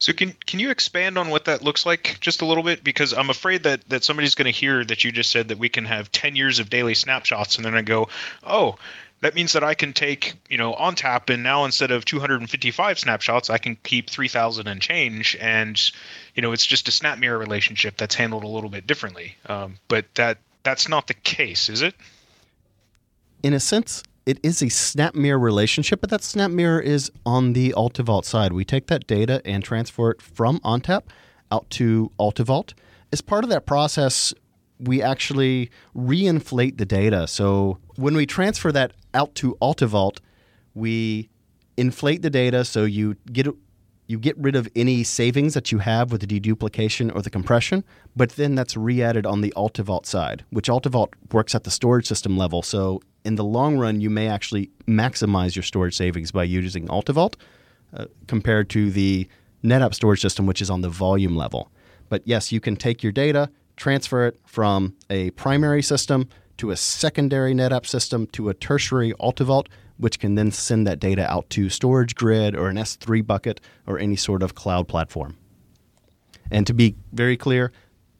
So 0.00 0.14
can 0.14 0.34
can 0.46 0.60
you 0.60 0.70
expand 0.70 1.18
on 1.18 1.28
what 1.28 1.44
that 1.44 1.62
looks 1.62 1.84
like 1.84 2.16
just 2.20 2.40
a 2.40 2.46
little 2.46 2.62
bit? 2.62 2.82
Because 2.82 3.12
I'm 3.12 3.28
afraid 3.28 3.64
that 3.64 3.86
that 3.90 4.02
somebody's 4.02 4.34
going 4.34 4.50
to 4.50 4.58
hear 4.58 4.82
that 4.82 5.04
you 5.04 5.12
just 5.12 5.30
said 5.30 5.48
that 5.48 5.58
we 5.58 5.68
can 5.68 5.84
have 5.84 6.10
10 6.10 6.36
years 6.36 6.58
of 6.58 6.70
daily 6.70 6.94
snapshots, 6.94 7.56
and 7.56 7.64
then 7.66 7.74
I 7.74 7.82
go, 7.82 8.08
oh, 8.42 8.76
that 9.20 9.34
means 9.34 9.52
that 9.52 9.62
I 9.62 9.74
can 9.74 9.92
take 9.92 10.32
you 10.48 10.56
know 10.56 10.72
ONTAP, 10.72 11.28
and 11.28 11.42
now 11.42 11.66
instead 11.66 11.90
of 11.90 12.06
255 12.06 12.98
snapshots, 12.98 13.50
I 13.50 13.58
can 13.58 13.76
keep 13.76 14.08
3,000 14.08 14.66
and 14.66 14.80
change, 14.80 15.36
and 15.38 15.78
you 16.34 16.40
know 16.40 16.52
it's 16.52 16.64
just 16.64 16.88
a 16.88 16.92
snap 16.92 17.18
mirror 17.18 17.38
relationship 17.38 17.98
that's 17.98 18.14
handled 18.14 18.44
a 18.44 18.48
little 18.48 18.70
bit 18.70 18.86
differently. 18.86 19.36
Um, 19.44 19.76
but 19.88 20.06
that 20.14 20.38
that's 20.62 20.88
not 20.88 21.08
the 21.08 21.14
case, 21.14 21.68
is 21.68 21.82
it? 21.82 21.94
In 23.42 23.52
a 23.52 23.60
sense, 23.60 24.02
it 24.30 24.38
is 24.44 24.62
a 24.62 24.68
snap 24.68 25.16
mirror 25.16 25.40
relationship, 25.40 26.00
but 26.00 26.08
that 26.10 26.22
snap 26.22 26.52
mirror 26.52 26.78
is 26.78 27.10
on 27.26 27.52
the 27.52 27.74
AltaVault 27.76 28.24
side. 28.24 28.52
We 28.52 28.64
take 28.64 28.86
that 28.86 29.08
data 29.08 29.42
and 29.44 29.64
transfer 29.64 30.12
it 30.12 30.22
from 30.22 30.60
ONTAP 30.60 31.02
out 31.50 31.68
to 31.70 32.12
AltaVault. 32.20 32.74
As 33.12 33.20
part 33.20 33.42
of 33.42 33.50
that 33.50 33.66
process, 33.66 34.32
we 34.78 35.02
actually 35.02 35.68
reinflate 35.96 36.78
the 36.78 36.86
data. 36.86 37.26
So 37.26 37.78
when 37.96 38.14
we 38.14 38.24
transfer 38.24 38.70
that 38.70 38.92
out 39.14 39.34
to 39.34 39.56
AltaVault, 39.60 40.18
we 40.74 41.28
inflate 41.76 42.22
the 42.22 42.30
data 42.30 42.64
so 42.64 42.84
you 42.84 43.16
get 43.32 43.48
you 44.06 44.18
get 44.18 44.36
rid 44.38 44.54
of 44.56 44.68
any 44.76 45.02
savings 45.04 45.54
that 45.54 45.70
you 45.72 45.78
have 45.78 46.10
with 46.12 46.20
the 46.20 46.26
deduplication 46.26 47.14
or 47.14 47.22
the 47.22 47.30
compression, 47.30 47.84
but 48.16 48.30
then 48.30 48.56
that's 48.56 48.76
re-added 48.76 49.24
on 49.24 49.40
the 49.40 49.52
AltaVault 49.56 50.04
side, 50.04 50.44
which 50.50 50.68
AltaVault 50.68 51.10
works 51.32 51.54
at 51.54 51.62
the 51.62 51.70
storage 51.70 52.08
system 52.08 52.36
level. 52.36 52.60
So 52.60 53.00
in 53.24 53.34
the 53.36 53.44
long 53.44 53.76
run, 53.76 54.00
you 54.00 54.10
may 54.10 54.28
actually 54.28 54.70
maximize 54.86 55.54
your 55.54 55.62
storage 55.62 55.96
savings 55.96 56.32
by 56.32 56.44
using 56.44 56.86
AltaVault 56.88 57.34
uh, 57.94 58.06
compared 58.26 58.70
to 58.70 58.90
the 58.90 59.28
NetApp 59.62 59.94
storage 59.94 60.20
system, 60.20 60.46
which 60.46 60.62
is 60.62 60.70
on 60.70 60.80
the 60.80 60.88
volume 60.88 61.36
level. 61.36 61.70
But 62.08 62.22
yes, 62.24 62.50
you 62.50 62.60
can 62.60 62.76
take 62.76 63.02
your 63.02 63.12
data, 63.12 63.50
transfer 63.76 64.26
it 64.26 64.38
from 64.46 64.94
a 65.08 65.30
primary 65.32 65.82
system 65.82 66.28
to 66.56 66.70
a 66.70 66.76
secondary 66.76 67.54
NetApp 67.54 67.86
system 67.86 68.26
to 68.28 68.48
a 68.48 68.54
tertiary 68.54 69.12
AltaVault, 69.20 69.66
which 69.98 70.18
can 70.18 70.34
then 70.34 70.50
send 70.50 70.86
that 70.86 70.98
data 70.98 71.30
out 71.30 71.48
to 71.50 71.68
Storage 71.68 72.14
Grid 72.14 72.56
or 72.56 72.68
an 72.68 72.76
S3 72.76 73.26
bucket 73.26 73.60
or 73.86 73.98
any 73.98 74.16
sort 74.16 74.42
of 74.42 74.54
cloud 74.54 74.88
platform. 74.88 75.36
And 76.50 76.66
to 76.66 76.74
be 76.74 76.96
very 77.12 77.36
clear, 77.36 77.70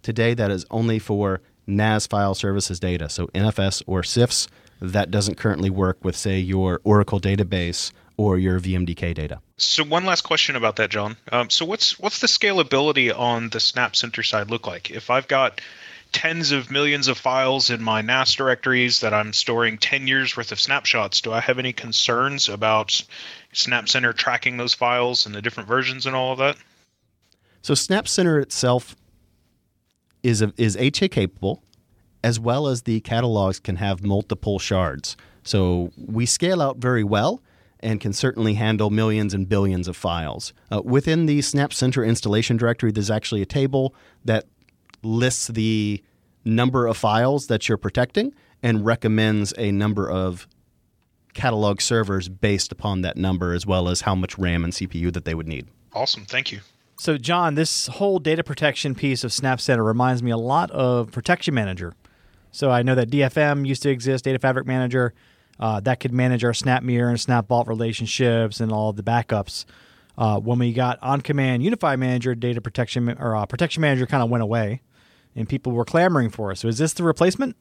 today 0.02 0.34
that 0.34 0.50
is 0.50 0.64
only 0.70 0.98
for 0.98 1.40
NAS 1.66 2.06
file 2.06 2.34
services 2.34 2.80
data, 2.80 3.08
so 3.08 3.26
NFS 3.28 3.82
or 3.86 4.02
CIFS 4.02 4.48
that 4.80 5.10
doesn't 5.10 5.36
currently 5.36 5.70
work 5.70 6.04
with, 6.04 6.16
say, 6.16 6.38
your 6.38 6.80
Oracle 6.84 7.20
database 7.20 7.92
or 8.16 8.38
your 8.38 8.60
VMDK 8.60 9.14
data. 9.14 9.40
So 9.56 9.84
one 9.84 10.04
last 10.04 10.22
question 10.22 10.56
about 10.56 10.76
that, 10.76 10.90
John. 10.90 11.16
Um, 11.32 11.48
so 11.50 11.64
what's 11.64 11.98
what's 11.98 12.20
the 12.20 12.26
scalability 12.26 13.16
on 13.16 13.50
the 13.50 13.60
Snap 13.60 13.96
Center 13.96 14.22
side 14.22 14.50
look 14.50 14.66
like? 14.66 14.90
If 14.90 15.10
I've 15.10 15.28
got 15.28 15.60
tens 16.12 16.50
of 16.50 16.70
millions 16.70 17.08
of 17.08 17.16
files 17.16 17.70
in 17.70 17.82
my 17.82 18.02
NAS 18.02 18.34
directories 18.34 19.00
that 19.00 19.14
I'm 19.14 19.32
storing 19.32 19.78
10 19.78 20.06
years 20.06 20.36
worth 20.36 20.52
of 20.52 20.60
snapshots, 20.60 21.20
do 21.20 21.32
I 21.32 21.40
have 21.40 21.58
any 21.58 21.72
concerns 21.72 22.48
about 22.48 23.02
Snap 23.52 23.88
Center 23.88 24.12
tracking 24.12 24.56
those 24.56 24.74
files 24.74 25.26
and 25.26 25.34
the 25.34 25.42
different 25.42 25.68
versions 25.68 26.06
and 26.06 26.16
all 26.16 26.32
of 26.32 26.38
that? 26.38 26.56
So 27.62 27.74
Snap 27.74 28.08
Center 28.08 28.38
itself 28.40 28.96
is 30.22 30.42
a, 30.42 30.52
is 30.56 30.76
HA 30.76 31.08
capable 31.08 31.62
as 32.22 32.38
well 32.38 32.66
as 32.66 32.82
the 32.82 33.00
catalogs 33.00 33.60
can 33.60 33.76
have 33.76 34.02
multiple 34.02 34.58
shards. 34.58 35.16
So 35.42 35.90
we 35.96 36.26
scale 36.26 36.60
out 36.60 36.78
very 36.78 37.04
well 37.04 37.42
and 37.80 38.00
can 38.00 38.12
certainly 38.12 38.54
handle 38.54 38.90
millions 38.90 39.32
and 39.32 39.48
billions 39.48 39.88
of 39.88 39.96
files. 39.96 40.52
Uh, 40.70 40.82
within 40.84 41.26
the 41.26 41.40
Snap 41.40 41.72
Center 41.72 42.04
installation 42.04 42.56
directory, 42.56 42.92
there's 42.92 43.10
actually 43.10 43.40
a 43.40 43.46
table 43.46 43.94
that 44.24 44.46
lists 45.02 45.48
the 45.48 46.02
number 46.44 46.86
of 46.86 46.96
files 46.96 47.46
that 47.46 47.68
you're 47.68 47.78
protecting 47.78 48.34
and 48.62 48.84
recommends 48.84 49.54
a 49.56 49.72
number 49.72 50.10
of 50.10 50.46
catalog 51.32 51.80
servers 51.80 52.28
based 52.28 52.72
upon 52.72 53.02
that 53.02 53.16
number 53.16 53.54
as 53.54 53.66
well 53.66 53.88
as 53.88 54.02
how 54.02 54.14
much 54.14 54.36
RAM 54.36 54.64
and 54.64 54.72
CPU 54.72 55.12
that 55.12 55.24
they 55.24 55.34
would 55.34 55.48
need. 55.48 55.66
Awesome. 55.92 56.24
Thank 56.24 56.52
you. 56.52 56.60
So, 56.98 57.16
John, 57.16 57.54
this 57.54 57.86
whole 57.86 58.18
data 58.18 58.44
protection 58.44 58.94
piece 58.94 59.24
of 59.24 59.32
Snap 59.32 59.60
Center 59.60 59.82
reminds 59.82 60.22
me 60.22 60.30
a 60.30 60.36
lot 60.36 60.70
of 60.70 61.10
Protection 61.10 61.54
Manager. 61.54 61.94
So, 62.52 62.70
I 62.70 62.82
know 62.82 62.94
that 62.94 63.10
DFM 63.10 63.66
used 63.66 63.82
to 63.82 63.90
exist, 63.90 64.24
Data 64.24 64.38
Fabric 64.38 64.66
Manager, 64.66 65.14
uh, 65.58 65.78
that 65.80 66.00
could 66.00 66.12
manage 66.12 66.42
our 66.44 66.54
Snap 66.54 66.82
Mirror 66.82 67.10
and 67.10 67.20
Snap 67.20 67.46
Vault 67.46 67.68
relationships 67.68 68.60
and 68.60 68.72
all 68.72 68.92
the 68.92 69.02
backups. 69.02 69.64
Uh, 70.18 70.38
when 70.38 70.58
we 70.58 70.72
got 70.72 70.98
on 71.02 71.20
command 71.20 71.62
Unify 71.62 71.96
Manager, 71.96 72.34
Data 72.34 72.60
Protection 72.60 73.08
or 73.18 73.36
uh, 73.36 73.46
Protection 73.46 73.80
Manager 73.80 74.06
kind 74.06 74.22
of 74.22 74.30
went 74.30 74.42
away, 74.42 74.82
and 75.36 75.48
people 75.48 75.72
were 75.72 75.84
clamoring 75.84 76.30
for 76.30 76.50
it. 76.50 76.56
So, 76.56 76.68
is 76.68 76.78
this 76.78 76.92
the 76.92 77.04
replacement? 77.04 77.56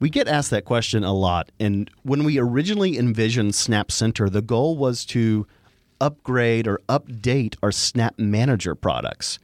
We 0.00 0.10
get 0.10 0.28
asked 0.28 0.50
that 0.50 0.64
question 0.64 1.02
a 1.02 1.12
lot. 1.12 1.50
And 1.58 1.90
when 2.02 2.22
we 2.22 2.38
originally 2.38 2.96
envisioned 2.96 3.54
Snap 3.54 3.90
Center, 3.90 4.28
the 4.30 4.42
goal 4.42 4.76
was 4.76 5.04
to 5.06 5.46
upgrade 6.00 6.68
or 6.68 6.80
update 6.88 7.56
our 7.62 7.72
Snap 7.72 8.16
Manager 8.18 8.74
products. 8.76 9.40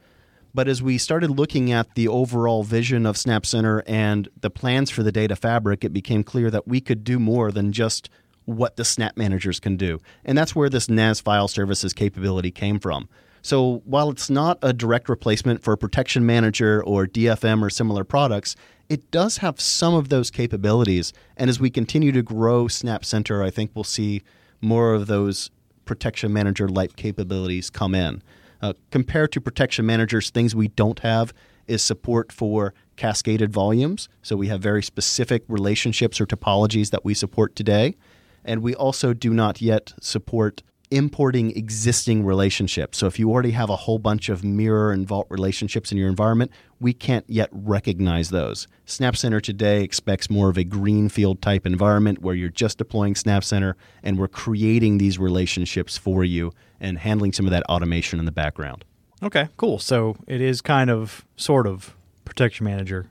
But 0.55 0.69
as 0.69 0.81
we 0.81 0.97
started 0.97 1.31
looking 1.31 1.73
at 1.73 1.95
the 1.95 2.07
overall 2.07 2.63
vision 2.63 3.05
of 3.05 3.17
Snap 3.17 3.45
Center 3.45 3.83
and 3.85 4.29
the 4.39 4.49
plans 4.49 4.89
for 4.89 5.03
the 5.03 5.11
data 5.11 5.35
fabric, 5.35 5.83
it 5.83 5.91
became 5.91 6.23
clear 6.23 6.49
that 6.49 6.65
we 6.65 6.79
could 6.79 7.03
do 7.03 7.19
more 7.19 7.51
than 7.51 7.73
just 7.73 8.09
what 8.45 8.77
the 8.77 8.85
Snap 8.85 9.17
Managers 9.17 9.59
can 9.59 9.75
do. 9.75 9.99
And 10.23 10.37
that's 10.37 10.55
where 10.55 10.69
this 10.69 10.87
NAS 10.87 11.19
file 11.19 11.49
services 11.49 11.91
capability 11.91 12.51
came 12.51 12.79
from. 12.79 13.09
So 13.41 13.81
while 13.83 14.09
it's 14.09 14.29
not 14.29 14.57
a 14.61 14.71
direct 14.71 15.09
replacement 15.09 15.61
for 15.61 15.75
Protection 15.75 16.25
Manager 16.25 16.81
or 16.81 17.05
DFM 17.05 17.61
or 17.61 17.69
similar 17.69 18.05
products, 18.05 18.55
it 18.87 19.11
does 19.11 19.39
have 19.39 19.59
some 19.59 19.93
of 19.93 20.07
those 20.07 20.31
capabilities. 20.31 21.11
And 21.35 21.49
as 21.49 21.59
we 21.59 21.69
continue 21.69 22.13
to 22.13 22.23
grow 22.23 22.69
Snap 22.69 23.03
Center, 23.03 23.43
I 23.43 23.49
think 23.49 23.71
we'll 23.73 23.83
see 23.83 24.21
more 24.61 24.93
of 24.93 25.07
those 25.07 25.51
Protection 25.83 26.31
Manager 26.31 26.69
like 26.69 26.95
capabilities 26.95 27.69
come 27.69 27.93
in. 27.93 28.23
Uh, 28.61 28.73
compared 28.91 29.31
to 29.33 29.41
Protection 29.41 29.85
Managers, 29.85 30.29
things 30.29 30.55
we 30.55 30.69
don't 30.69 30.99
have 30.99 31.33
is 31.67 31.81
support 31.81 32.31
for 32.31 32.73
cascaded 32.95 33.51
volumes. 33.51 34.07
So 34.21 34.35
we 34.35 34.47
have 34.47 34.61
very 34.61 34.83
specific 34.83 35.43
relationships 35.47 36.21
or 36.21 36.25
topologies 36.25 36.91
that 36.91 37.03
we 37.03 37.13
support 37.13 37.55
today. 37.55 37.95
And 38.43 38.61
we 38.61 38.75
also 38.75 39.13
do 39.13 39.33
not 39.33 39.61
yet 39.61 39.93
support 39.99 40.61
importing 40.91 41.55
existing 41.55 42.23
relationships. 42.25 42.97
So 42.97 43.07
if 43.07 43.17
you 43.19 43.29
already 43.31 43.51
have 43.51 43.69
a 43.69 43.75
whole 43.75 43.99
bunch 43.99 44.29
of 44.29 44.43
mirror 44.43 44.91
and 44.91 45.07
vault 45.07 45.27
relationships 45.29 45.91
in 45.91 45.97
your 45.97 46.07
environment, 46.07 46.51
we 46.79 46.93
can't 46.93 47.25
yet 47.27 47.49
recognize 47.51 48.29
those. 48.29 48.67
Snap 48.85 49.15
Center 49.15 49.39
today 49.39 49.83
expects 49.83 50.29
more 50.29 50.49
of 50.49 50.57
a 50.57 50.63
greenfield 50.63 51.41
type 51.41 51.65
environment 51.65 52.21
where 52.21 52.35
you're 52.35 52.49
just 52.49 52.77
deploying 52.77 53.15
Snap 53.15 53.43
Center 53.43 53.75
and 54.03 54.19
we're 54.19 54.27
creating 54.27 54.97
these 54.97 55.17
relationships 55.17 55.97
for 55.97 56.23
you 56.23 56.51
and 56.79 56.99
handling 56.99 57.33
some 57.33 57.45
of 57.45 57.51
that 57.51 57.63
automation 57.63 58.19
in 58.19 58.25
the 58.25 58.31
background. 58.31 58.85
Okay, 59.23 59.49
cool. 59.57 59.79
So 59.79 60.17
it 60.27 60.41
is 60.41 60.61
kind 60.61 60.89
of, 60.89 61.25
sort 61.35 61.67
of, 61.67 61.95
Protection 62.25 62.65
Manager 62.65 63.07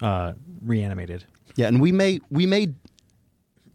uh, 0.00 0.32
reanimated. 0.62 1.24
Yeah, 1.56 1.68
and 1.68 1.80
we 1.80 1.92
may 1.92 2.20
we 2.30 2.46
may 2.46 2.68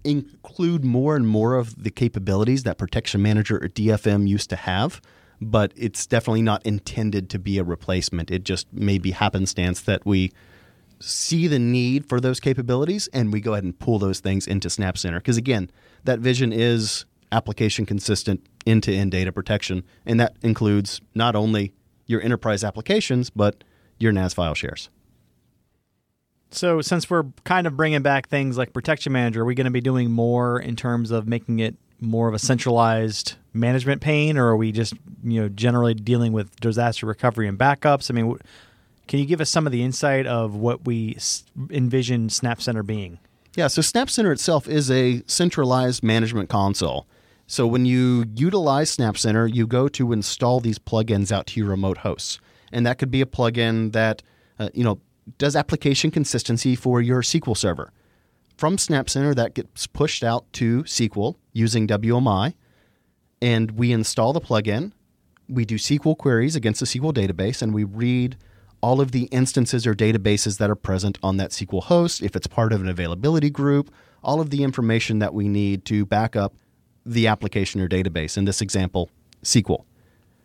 include 0.09 0.83
more 0.83 1.15
and 1.15 1.27
more 1.27 1.55
of 1.55 1.81
the 1.81 1.91
capabilities 1.91 2.63
that 2.63 2.77
Protection 2.77 3.21
Manager 3.21 3.57
or 3.57 3.69
DFM 3.69 4.27
used 4.27 4.49
to 4.49 4.55
have, 4.55 5.01
but 5.41 5.71
it's 5.75 6.05
definitely 6.05 6.41
not 6.41 6.65
intended 6.65 7.29
to 7.29 7.39
be 7.39 7.57
a 7.57 7.63
replacement. 7.63 8.31
It 8.31 8.43
just 8.43 8.71
may 8.73 8.97
be 8.97 9.11
happenstance 9.11 9.81
that 9.81 10.05
we 10.05 10.31
see 10.99 11.47
the 11.47 11.59
need 11.59 12.05
for 12.05 12.19
those 12.19 12.39
capabilities 12.39 13.07
and 13.13 13.31
we 13.31 13.39
go 13.39 13.53
ahead 13.53 13.63
and 13.63 13.77
pull 13.77 13.99
those 13.99 14.19
things 14.19 14.45
into 14.47 14.69
Snap 14.69 14.97
Center. 14.97 15.19
Because 15.19 15.37
again, 15.37 15.71
that 16.03 16.19
vision 16.19 16.51
is 16.51 17.05
application 17.31 17.85
consistent 17.85 18.45
end 18.65 18.83
to 18.83 18.93
end 18.93 19.11
data 19.11 19.31
protection, 19.31 19.83
and 20.05 20.19
that 20.19 20.35
includes 20.41 20.99
not 21.15 21.35
only 21.35 21.73
your 22.05 22.21
enterprise 22.21 22.63
applications, 22.63 23.29
but 23.29 23.63
your 23.99 24.11
NAS 24.11 24.33
file 24.33 24.55
shares. 24.55 24.89
So, 26.51 26.81
since 26.81 27.09
we're 27.09 27.25
kind 27.43 27.67
of 27.67 27.77
bringing 27.77 28.01
back 28.01 28.27
things 28.27 28.57
like 28.57 28.73
Protection 28.73 29.13
Manager, 29.13 29.41
are 29.41 29.45
we 29.45 29.55
going 29.55 29.65
to 29.65 29.71
be 29.71 29.81
doing 29.81 30.11
more 30.11 30.59
in 30.59 30.75
terms 30.75 31.11
of 31.11 31.27
making 31.27 31.59
it 31.59 31.75
more 32.01 32.27
of 32.27 32.33
a 32.33 32.39
centralized 32.39 33.35
management 33.53 34.01
pane, 34.01 34.37
or 34.37 34.47
are 34.47 34.57
we 34.57 34.71
just 34.71 34.93
you 35.23 35.41
know 35.41 35.49
generally 35.49 35.93
dealing 35.93 36.33
with 36.33 36.55
disaster 36.59 37.05
recovery 37.05 37.47
and 37.47 37.57
backups? 37.59 38.09
I 38.09 38.13
mean, 38.13 38.37
can 39.07 39.19
you 39.19 39.25
give 39.25 39.41
us 39.41 39.49
some 39.49 39.65
of 39.65 39.71
the 39.71 39.83
insight 39.83 40.25
of 40.25 40.55
what 40.55 40.85
we 40.85 41.17
envision 41.69 42.29
Snap 42.29 42.61
Center 42.61 42.83
being? 42.83 43.19
Yeah, 43.55 43.67
so 43.67 43.81
Snap 43.81 44.09
Center 44.09 44.31
itself 44.31 44.67
is 44.67 44.89
a 44.89 45.23
centralized 45.27 46.03
management 46.03 46.49
console. 46.49 47.07
So 47.47 47.65
when 47.65 47.85
you 47.85 48.25
utilize 48.35 48.91
Snap 48.91 49.17
Center, 49.17 49.47
you 49.47 49.65
go 49.65 49.87
to 49.89 50.13
install 50.13 50.59
these 50.59 50.77
plugins 50.77 51.31
out 51.31 51.47
to 51.47 51.59
your 51.59 51.69
remote 51.69 51.99
hosts, 51.99 52.39
and 52.71 52.85
that 52.85 52.99
could 52.99 53.11
be 53.11 53.21
a 53.21 53.25
plugin 53.25 53.91
that 53.93 54.23
uh, 54.59 54.69
you 54.73 54.83
know 54.83 54.99
does 55.37 55.55
application 55.55 56.11
consistency 56.11 56.75
for 56.75 57.01
your 57.01 57.21
SQL 57.21 57.55
server. 57.55 57.91
From 58.57 58.77
Snap 58.77 59.09
Center, 59.09 59.33
that 59.35 59.53
gets 59.53 59.87
pushed 59.87 60.23
out 60.23 60.51
to 60.53 60.83
SQL 60.83 61.35
using 61.53 61.87
WMI, 61.87 62.53
and 63.41 63.71
we 63.71 63.91
install 63.91 64.33
the 64.33 64.41
plugin. 64.41 64.91
We 65.47 65.65
do 65.65 65.75
SQL 65.75 66.17
queries 66.17 66.55
against 66.55 66.81
the 66.81 66.85
SQL 66.85 67.13
database, 67.13 67.61
and 67.61 67.73
we 67.73 67.83
read 67.83 68.37
all 68.81 69.01
of 69.01 69.11
the 69.11 69.23
instances 69.25 69.85
or 69.85 69.93
databases 69.93 70.57
that 70.57 70.69
are 70.69 70.75
present 70.75 71.17
on 71.23 71.37
that 71.37 71.51
SQL 71.51 71.83
host, 71.83 72.21
if 72.21 72.35
it's 72.35 72.47
part 72.47 72.73
of 72.73 72.81
an 72.81 72.87
availability 72.87 73.49
group, 73.49 73.91
all 74.23 74.41
of 74.41 74.49
the 74.49 74.63
information 74.63 75.19
that 75.19 75.33
we 75.33 75.47
need 75.47 75.85
to 75.85 76.05
back 76.05 76.35
up 76.35 76.53
the 77.05 77.27
application 77.27 77.81
or 77.81 77.87
database. 77.87 78.37
In 78.37 78.45
this 78.45 78.61
example, 78.61 79.09
SQL. 79.43 79.85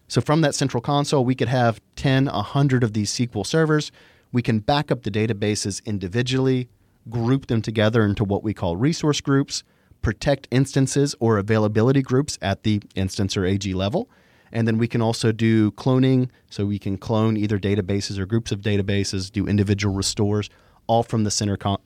So 0.09 0.21
from 0.21 0.43
that 0.43 0.55
central 0.55 0.81
console, 0.81 1.25
we 1.25 1.35
could 1.35 1.49
have 1.49 1.81
10, 1.97 2.27
100 2.27 2.85
of 2.85 2.93
these 2.93 3.13
SQL 3.13 3.47
servers 3.47 3.91
we 4.35 4.43
can 4.43 4.59
back 4.59 4.91
up 4.91 5.05
the 5.05 5.13
databases 5.13 5.83
individually, 5.85 6.69
group 7.09 7.47
them 7.47 7.63
together 7.63 8.05
into 8.05 8.25
what 8.25 8.43
we 8.43 8.53
call 8.53 8.77
resource 8.77 9.21
groups, 9.21 9.63
protect 10.03 10.49
instances 10.51 11.15
or 11.21 11.39
availability 11.39 12.03
groups 12.03 12.37
at 12.43 12.65
the 12.65 12.83
instance 12.97 13.37
or 13.37 13.45
AG 13.45 13.73
level. 13.73 14.11
And 14.51 14.67
then 14.67 14.77
we 14.77 14.89
can 14.89 15.01
also 15.01 15.31
do 15.31 15.71
cloning. 15.73 16.31
So 16.51 16.67
we 16.67 16.81
can 16.81 16.99
clone 16.99 17.37
either 17.37 17.61
databases 17.61 18.19
or 18.19 18.27
groups 18.27 18.51
of 18.51 18.61
databases, 18.61 19.31
do 19.31 19.47
individual 19.47 19.95
restores, 19.95 20.51
all 20.89 21.05
from 21.05 21.23
the 21.23 21.31
center 21.31 21.57
con- 21.57 21.79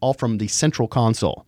all 0.00 0.14
from 0.14 0.38
the 0.38 0.46
central 0.46 0.86
console. 0.86 1.46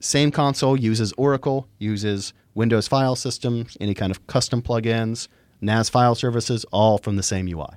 Same 0.00 0.30
console 0.30 0.74
uses 0.74 1.12
Oracle, 1.18 1.68
uses 1.78 2.32
Windows 2.54 2.88
file 2.88 3.14
systems, 3.14 3.76
any 3.78 3.92
kind 3.92 4.10
of 4.10 4.26
custom 4.26 4.62
plugins, 4.62 5.28
NAS 5.60 5.90
file 5.90 6.14
services, 6.14 6.64
all 6.72 6.96
from 6.96 7.16
the 7.16 7.22
same 7.22 7.46
UI. 7.46 7.76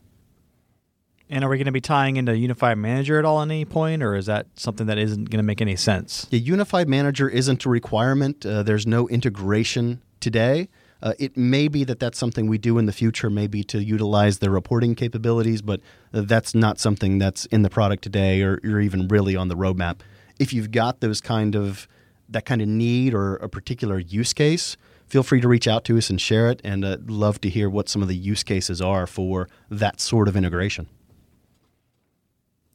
And 1.32 1.46
are 1.46 1.50
we 1.50 1.58
going 1.58 1.66
to 1.66 1.72
be 1.72 1.80
tying 1.80 2.18
into 2.18 2.38
Unified 2.38 2.78
Manager 2.78 3.18
at 3.18 3.24
all 3.24 3.42
at 3.42 3.46
any 3.46 3.64
point, 3.64 4.04
or 4.04 4.16
is 4.16 4.26
that 4.26 4.48
something 4.58 4.86
that 4.88 4.98
isn't 4.98 5.30
going 5.30 5.40
to 5.40 5.44
make 5.44 5.62
any 5.62 5.78
sense? 5.78 6.26
The 6.26 6.38
Unified 6.38 6.90
Manager 6.90 7.30
isn't 7.30 7.66
a 7.66 7.70
requirement. 7.70 8.46
Uh, 8.46 8.64
there's 8.64 8.86
no 8.86 9.08
integration 9.08 10.02
today. 10.20 10.68
Uh, 11.02 11.14
it 11.20 11.38
may 11.38 11.70
be 11.70 11.86
that 11.86 12.00
that's 12.00 12.20
something 12.20 12.48
we 12.48 12.58
do 12.58 12.78
in 12.78 12.86
the 12.86 12.92
future, 12.92 13.30
maybe 13.30 13.64
to 13.64 13.82
utilize 13.82 14.40
the 14.40 14.50
reporting 14.50 14.94
capabilities, 14.94 15.62
but 15.62 15.80
that's 16.12 16.54
not 16.54 16.80
something 16.80 17.18
that's 17.18 17.46
in 17.46 17.62
the 17.62 17.70
product 17.70 18.04
today 18.04 18.42
or, 18.42 18.60
or 18.66 18.82
even 18.82 19.08
really 19.08 19.38
on 19.38 19.48
the 19.48 19.56
roadmap. 19.56 20.02
If 20.38 20.52
you've 20.52 20.72
got 20.72 21.00
those 21.00 21.22
kind 21.22 21.56
of 21.56 21.88
that 22.28 22.46
kind 22.46 22.62
of 22.62 22.68
need 22.68 23.14
or 23.14 23.36
a 23.38 23.48
particular 23.48 24.00
use 24.00 24.34
case, 24.34 24.76
feel 25.08 25.24
free 25.24 25.40
to 25.42 25.48
reach 25.48 25.68
out 25.68 25.86
to 25.86 25.98
us 25.98 26.10
and 26.10 26.20
share 26.20 26.50
it. 26.50 26.62
And 26.64 26.84
uh, 26.84 26.98
love 27.08 27.40
to 27.42 27.50
hear 27.50 27.70
what 27.70 27.88
some 27.88 28.02
of 28.02 28.10
the 28.10 28.16
use 28.16 28.44
cases 28.44 28.82
are 28.82 29.08
for 29.08 29.48
that 29.70 30.02
sort 30.02 30.28
of 30.28 30.36
integration. 30.36 30.88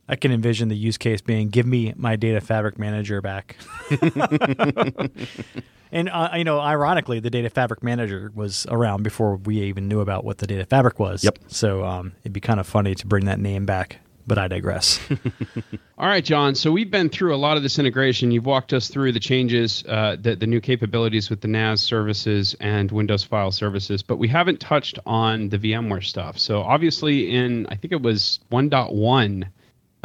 I 0.09 0.17
can 0.17 0.33
envision 0.33 0.69
the 0.69 0.77
use 0.77 0.97
case 0.97 1.21
being 1.21 1.49
give 1.49 1.67
me 1.67 1.93
my 1.97 2.17
data 2.17 2.41
fabric 2.41 2.79
manager 2.79 3.21
back. 3.21 3.57
and 5.93 6.09
uh, 6.09 6.31
you 6.37 6.45
know, 6.45 6.61
ironically, 6.61 7.21
the 7.21 7.31
data 7.31 7.51
fabric 7.51 7.83
manager 7.83 8.31
was 8.35 8.67
around 8.71 9.03
before 9.03 9.37
we 9.37 9.63
even 9.63 9.89
knew 9.89 10.01
about 10.01 10.25
what 10.25 10.39
the 10.39 10.47
data 10.47 10.65
fabric 10.65 10.99
was. 10.99 11.25
Yep. 11.25 11.39
So 11.49 11.85
um, 11.85 12.13
it'd 12.23 12.33
be 12.33 12.41
kind 12.41 12.61
of 12.61 12.67
funny 12.67 12.95
to 12.95 13.07
bring 13.07 13.25
that 13.25 13.41
name 13.41 13.67
back, 13.67 13.99
but 14.29 14.39
I 14.39 14.47
digress. 14.47 15.01
All 15.99 16.07
right, 16.07 16.25
John. 16.25 16.55
So 16.55 16.71
we've 16.71 16.91
been 16.91 17.09
through 17.09 17.35
a 17.35 17.37
lot 17.37 17.57
of 17.57 17.65
this 17.65 17.77
integration. 17.77 18.31
You've 18.31 18.47
walked 18.47 18.73
us 18.73 18.87
through 18.87 19.11
the 19.11 19.21
changes, 19.21 19.83
uh, 19.89 20.17
the, 20.21 20.37
the 20.37 20.47
new 20.47 20.61
capabilities 20.61 21.31
with 21.31 21.41
the 21.41 21.49
NAS 21.49 21.81
services 21.81 22.55
and 22.61 22.93
Windows 22.93 23.25
File 23.25 23.51
Services, 23.51 24.05
but 24.05 24.19
we 24.19 24.29
haven't 24.29 24.61
touched 24.61 25.01
on 25.05 25.49
the 25.49 25.59
VMware 25.59 26.05
stuff. 26.05 26.39
So 26.39 26.63
obviously, 26.63 27.35
in 27.35 27.67
I 27.71 27.75
think 27.75 27.93
it 27.93 28.03
was 28.03 28.39
1.1 28.53 29.49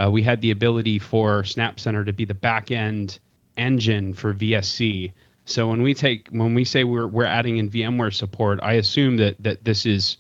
uh, 0.01 0.09
we 0.09 0.23
had 0.23 0.41
the 0.41 0.51
ability 0.51 0.99
for 0.99 1.43
Snap 1.43 1.79
Center 1.79 2.03
to 2.03 2.13
be 2.13 2.25
the 2.25 2.33
back 2.33 2.71
end 2.71 3.19
engine 3.57 4.13
for 4.13 4.33
VSC. 4.33 5.11
So 5.45 5.67
when 5.67 5.81
we 5.81 5.93
take 5.93 6.27
when 6.29 6.53
we 6.53 6.63
say 6.63 6.83
we're 6.83 7.07
we're 7.07 7.25
adding 7.25 7.57
in 7.57 7.69
VMware 7.69 8.13
support, 8.13 8.59
I 8.63 8.73
assume 8.73 9.17
that 9.17 9.41
that 9.43 9.63
this 9.63 9.85
is 9.85 10.17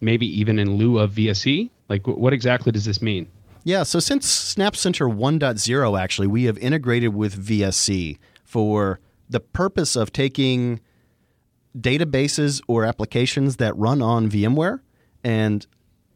maybe 0.00 0.26
even 0.38 0.58
in 0.58 0.74
lieu 0.74 0.98
of 0.98 1.12
VSC. 1.12 1.70
Like 1.88 2.06
what 2.06 2.32
exactly 2.32 2.72
does 2.72 2.84
this 2.84 3.00
mean? 3.00 3.28
Yeah, 3.62 3.82
so 3.82 3.98
since 3.98 4.28
Snap 4.28 4.76
Center 4.76 5.06
1.0 5.06 6.00
actually, 6.00 6.26
we 6.26 6.44
have 6.44 6.58
integrated 6.58 7.14
with 7.14 7.46
VSC 7.46 8.18
for 8.44 9.00
the 9.30 9.40
purpose 9.40 9.96
of 9.96 10.12
taking 10.12 10.80
databases 11.78 12.60
or 12.68 12.84
applications 12.84 13.56
that 13.56 13.76
run 13.76 14.02
on 14.02 14.30
VMware 14.30 14.80
and 15.22 15.66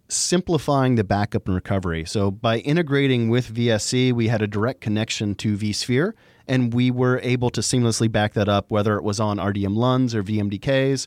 simplifying 0.08 0.94
the 0.94 1.04
backup 1.04 1.46
and 1.46 1.54
recovery. 1.54 2.04
So 2.04 2.30
by 2.30 2.58
integrating 2.58 3.28
with 3.28 3.54
VSC, 3.54 4.12
we 4.12 4.28
had 4.28 4.42
a 4.42 4.46
direct 4.46 4.80
connection 4.80 5.34
to 5.36 5.56
vSphere 5.56 6.12
and 6.46 6.72
we 6.72 6.90
were 6.90 7.20
able 7.22 7.50
to 7.50 7.60
seamlessly 7.60 8.10
back 8.10 8.32
that 8.32 8.48
up 8.48 8.70
whether 8.70 8.96
it 8.96 9.04
was 9.04 9.20
on 9.20 9.36
RDM 9.36 9.76
LUNs 9.76 10.14
or 10.14 10.22
VMDKs. 10.22 11.06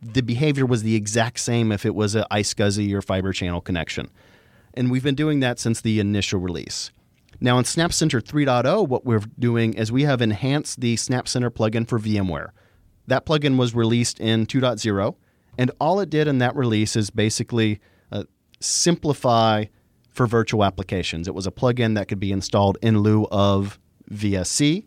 The 0.00 0.22
behavior 0.22 0.64
was 0.66 0.82
the 0.82 0.94
exact 0.94 1.40
same 1.40 1.72
if 1.72 1.84
it 1.84 1.94
was 1.94 2.14
an 2.14 2.24
iSCSI 2.30 2.92
or 2.92 3.02
fiber 3.02 3.32
channel 3.32 3.60
connection. 3.60 4.10
And 4.74 4.90
we've 4.90 5.02
been 5.02 5.14
doing 5.16 5.40
that 5.40 5.58
since 5.58 5.80
the 5.80 5.98
initial 5.98 6.38
release. 6.40 6.92
Now 7.40 7.58
in 7.58 7.64
SnapCenter 7.64 8.22
3.0, 8.22 8.86
what 8.86 9.04
we're 9.04 9.22
doing 9.38 9.74
is 9.74 9.90
we 9.90 10.04
have 10.04 10.22
enhanced 10.22 10.80
the 10.80 10.94
SnapCenter 10.94 11.50
plugin 11.50 11.88
for 11.88 11.98
VMware. 11.98 12.50
That 13.08 13.26
plugin 13.26 13.56
was 13.56 13.74
released 13.74 14.20
in 14.20 14.46
2.0, 14.46 15.16
and 15.58 15.70
all 15.80 15.98
it 15.98 16.08
did 16.08 16.28
in 16.28 16.38
that 16.38 16.54
release 16.54 16.94
is 16.94 17.10
basically 17.10 17.80
simplify 18.62 19.66
for 20.10 20.26
virtual 20.26 20.64
applications. 20.64 21.26
It 21.26 21.34
was 21.34 21.46
a 21.46 21.50
plugin 21.50 21.94
that 21.94 22.08
could 22.08 22.20
be 22.20 22.32
installed 22.32 22.78
in 22.82 22.98
lieu 22.98 23.26
of 23.30 23.78
VSC, 24.10 24.84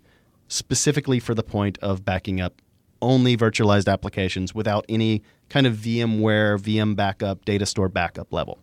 specifically 0.48 1.20
for 1.20 1.34
the 1.34 1.44
point 1.44 1.78
of 1.82 2.06
backing 2.06 2.40
up 2.40 2.62
only 3.02 3.36
virtualized 3.36 3.92
applications 3.92 4.56
without 4.56 4.86
any 4.90 5.22
kind 5.50 5.68
of 5.68 5.76
VMware, 5.76 6.60
VM 6.60 6.96
backup, 6.96 7.46
data 7.46 7.66
store 7.66 7.90
backup 7.90 8.32
level. 8.32 8.60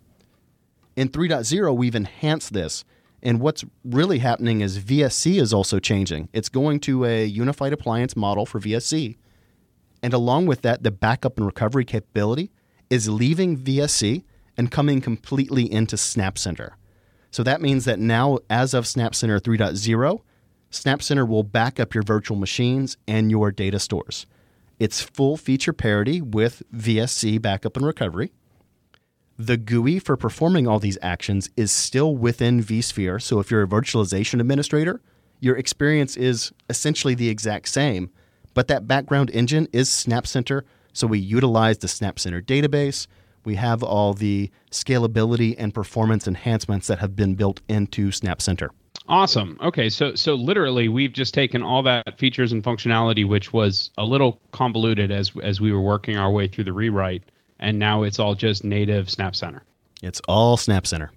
In 0.96 1.08
3.0, 1.08 1.76
we've 1.76 1.94
enhanced 1.94 2.52
this. 2.52 2.84
And 3.22 3.40
what's 3.40 3.64
really 3.84 4.18
happening 4.18 4.62
is 4.62 4.80
VSC 4.80 5.40
is 5.40 5.52
also 5.52 5.78
changing. 5.78 6.28
It's 6.32 6.48
going 6.48 6.80
to 6.80 7.04
a 7.04 7.24
unified 7.24 7.72
appliance 7.72 8.16
model 8.16 8.44
for 8.46 8.58
VSC. 8.58 9.16
And 10.02 10.12
along 10.12 10.46
with 10.46 10.62
that, 10.62 10.82
the 10.82 10.90
backup 10.90 11.36
and 11.36 11.46
recovery 11.46 11.84
capability 11.84 12.50
is 12.90 13.08
leaving 13.08 13.56
VSC 13.56 14.24
and 14.56 14.70
coming 14.70 15.00
completely 15.00 15.70
into 15.70 15.96
SnapCenter. 15.96 16.72
So 17.30 17.42
that 17.42 17.62
means 17.62 17.84
that 17.86 17.98
now, 17.98 18.38
as 18.50 18.74
of 18.74 18.84
SnapCenter 18.84 19.40
3.0, 19.40 20.20
SnapCenter 20.70 21.28
will 21.28 21.42
back 21.42 21.80
up 21.80 21.94
your 21.94 22.02
virtual 22.02 22.36
machines 22.36 22.96
and 23.06 23.30
your 23.30 23.50
data 23.50 23.78
stores. 23.78 24.26
It's 24.78 25.00
full 25.00 25.36
feature 25.36 25.72
parity 25.72 26.20
with 26.20 26.62
VSC 26.74 27.40
backup 27.40 27.76
and 27.76 27.86
recovery. 27.86 28.32
The 29.38 29.56
GUI 29.56 29.98
for 29.98 30.16
performing 30.16 30.66
all 30.68 30.78
these 30.78 30.98
actions 31.00 31.50
is 31.56 31.72
still 31.72 32.16
within 32.16 32.62
vSphere. 32.62 33.20
So 33.20 33.40
if 33.40 33.50
you're 33.50 33.62
a 33.62 33.66
virtualization 33.66 34.40
administrator, 34.40 35.00
your 35.40 35.56
experience 35.56 36.16
is 36.16 36.52
essentially 36.68 37.14
the 37.14 37.28
exact 37.28 37.68
same, 37.68 38.10
but 38.54 38.68
that 38.68 38.86
background 38.86 39.30
engine 39.32 39.68
is 39.72 39.88
SnapCenter. 39.88 40.62
So 40.92 41.06
we 41.06 41.18
utilize 41.18 41.78
the 41.78 41.86
SnapCenter 41.86 42.42
database. 42.42 43.06
We 43.44 43.56
have 43.56 43.82
all 43.82 44.14
the 44.14 44.50
scalability 44.70 45.54
and 45.58 45.74
performance 45.74 46.26
enhancements 46.26 46.86
that 46.86 46.98
have 46.98 47.16
been 47.16 47.34
built 47.34 47.60
into 47.68 48.12
Snap 48.12 48.40
Center. 48.40 48.70
Awesome. 49.08 49.58
Okay, 49.60 49.88
so 49.88 50.14
so 50.14 50.34
literally 50.34 50.88
we've 50.88 51.12
just 51.12 51.34
taken 51.34 51.62
all 51.62 51.82
that 51.82 52.18
features 52.18 52.52
and 52.52 52.62
functionality 52.62 53.26
which 53.26 53.52
was 53.52 53.90
a 53.98 54.04
little 54.04 54.40
convoluted 54.52 55.10
as 55.10 55.32
as 55.42 55.60
we 55.60 55.72
were 55.72 55.80
working 55.80 56.16
our 56.16 56.30
way 56.30 56.46
through 56.46 56.64
the 56.64 56.72
rewrite 56.72 57.24
and 57.58 57.78
now 57.78 58.02
it's 58.02 58.18
all 58.18 58.34
just 58.34 58.64
native 58.64 59.08
Snap 59.08 59.34
Center. 59.34 59.62
It's 60.02 60.20
all 60.28 60.56
Snap 60.56 60.86
Center. 60.86 61.10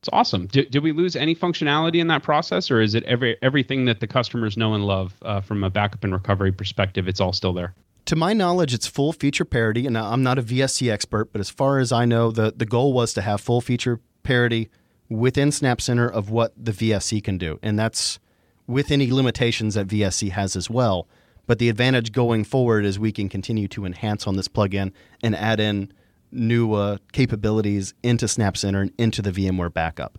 It's 0.00 0.10
awesome. 0.12 0.48
Did, 0.48 0.70
did 0.70 0.82
we 0.82 0.92
lose 0.92 1.16
any 1.16 1.34
functionality 1.34 1.98
in 1.98 2.08
that 2.08 2.22
process, 2.22 2.70
or 2.70 2.82
is 2.82 2.94
it 2.94 3.04
every 3.04 3.38
everything 3.40 3.86
that 3.86 4.00
the 4.00 4.06
customers 4.06 4.56
know 4.56 4.74
and 4.74 4.84
love 4.84 5.14
uh, 5.22 5.40
from 5.40 5.64
a 5.64 5.70
backup 5.70 6.04
and 6.04 6.12
recovery 6.12 6.52
perspective? 6.52 7.08
It's 7.08 7.20
all 7.20 7.32
still 7.32 7.54
there. 7.54 7.74
To 8.06 8.16
my 8.16 8.34
knowledge, 8.34 8.74
it's 8.74 8.86
full 8.86 9.12
feature 9.12 9.46
parity, 9.46 9.86
and 9.86 9.96
I'm 9.96 10.22
not 10.22 10.38
a 10.38 10.42
VSC 10.42 10.90
expert, 10.90 11.32
but 11.32 11.40
as 11.40 11.48
far 11.48 11.78
as 11.78 11.90
I 11.90 12.04
know, 12.04 12.30
the 12.30 12.52
the 12.54 12.66
goal 12.66 12.92
was 12.92 13.14
to 13.14 13.22
have 13.22 13.40
full 13.40 13.60
feature 13.60 14.00
parity 14.22 14.68
within 15.08 15.50
Snap 15.50 15.80
Center 15.80 16.08
of 16.08 16.30
what 16.30 16.52
the 16.56 16.72
VSC 16.72 17.24
can 17.24 17.38
do, 17.38 17.58
and 17.62 17.78
that's 17.78 18.18
with 18.66 18.90
any 18.90 19.10
limitations 19.10 19.74
that 19.74 19.88
VSC 19.88 20.30
has 20.30 20.56
as 20.56 20.68
well. 20.68 21.08
But 21.46 21.58
the 21.58 21.68
advantage 21.68 22.12
going 22.12 22.44
forward 22.44 22.84
is 22.84 22.98
we 22.98 23.12
can 23.12 23.28
continue 23.28 23.68
to 23.68 23.84
enhance 23.84 24.26
on 24.26 24.36
this 24.36 24.48
plugin 24.48 24.92
and 25.22 25.34
add 25.34 25.60
in 25.60 25.92
new 26.32 26.72
uh, 26.72 26.98
capabilities 27.12 27.94
into 28.02 28.26
Snap 28.28 28.56
Center 28.56 28.80
and 28.80 28.92
into 28.98 29.22
the 29.22 29.30
VMware 29.30 29.72
backup. 29.72 30.18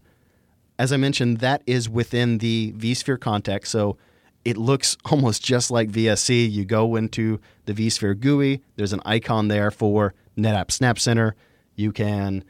As 0.77 0.91
I 0.91 0.97
mentioned, 0.97 1.37
that 1.39 1.63
is 1.65 1.89
within 1.89 2.39
the 2.39 2.73
vSphere 2.77 3.19
context. 3.19 3.71
So 3.71 3.97
it 4.45 4.57
looks 4.57 4.95
almost 5.05 5.43
just 5.43 5.71
like 5.71 5.89
VSC. 5.89 6.49
You 6.49 6.63
go 6.63 6.95
into 6.95 7.41
the 7.65 7.73
vSphere 7.73 8.17
GUI, 8.17 8.61
there's 8.77 8.93
an 8.93 9.01
icon 9.05 9.49
there 9.49 9.71
for 9.71 10.13
NetApp 10.37 10.67
SnapCenter. 10.67 11.33
You 11.75 11.91
can 11.91 12.45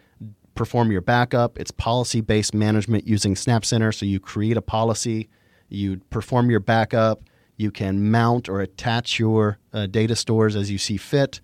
perform 0.53 0.91
your 0.91 1.01
backup. 1.01 1.57
It's 1.57 1.71
policy 1.71 2.21
based 2.21 2.53
management 2.53 3.07
using 3.07 3.33
SnapCenter. 3.33 3.93
So 3.93 4.05
you 4.05 4.19
create 4.19 4.57
a 4.57 4.61
policy, 4.61 5.29
you 5.69 5.97
perform 6.09 6.49
your 6.49 6.59
backup, 6.59 7.23
you 7.57 7.71
can 7.71 8.11
mount 8.11 8.49
or 8.49 8.61
attach 8.61 9.19
your 9.19 9.57
uh, 9.73 9.87
data 9.87 10.15
stores 10.15 10.55
as 10.55 10.69
you 10.69 10.77
see 10.77 10.97
fit. 10.97 11.39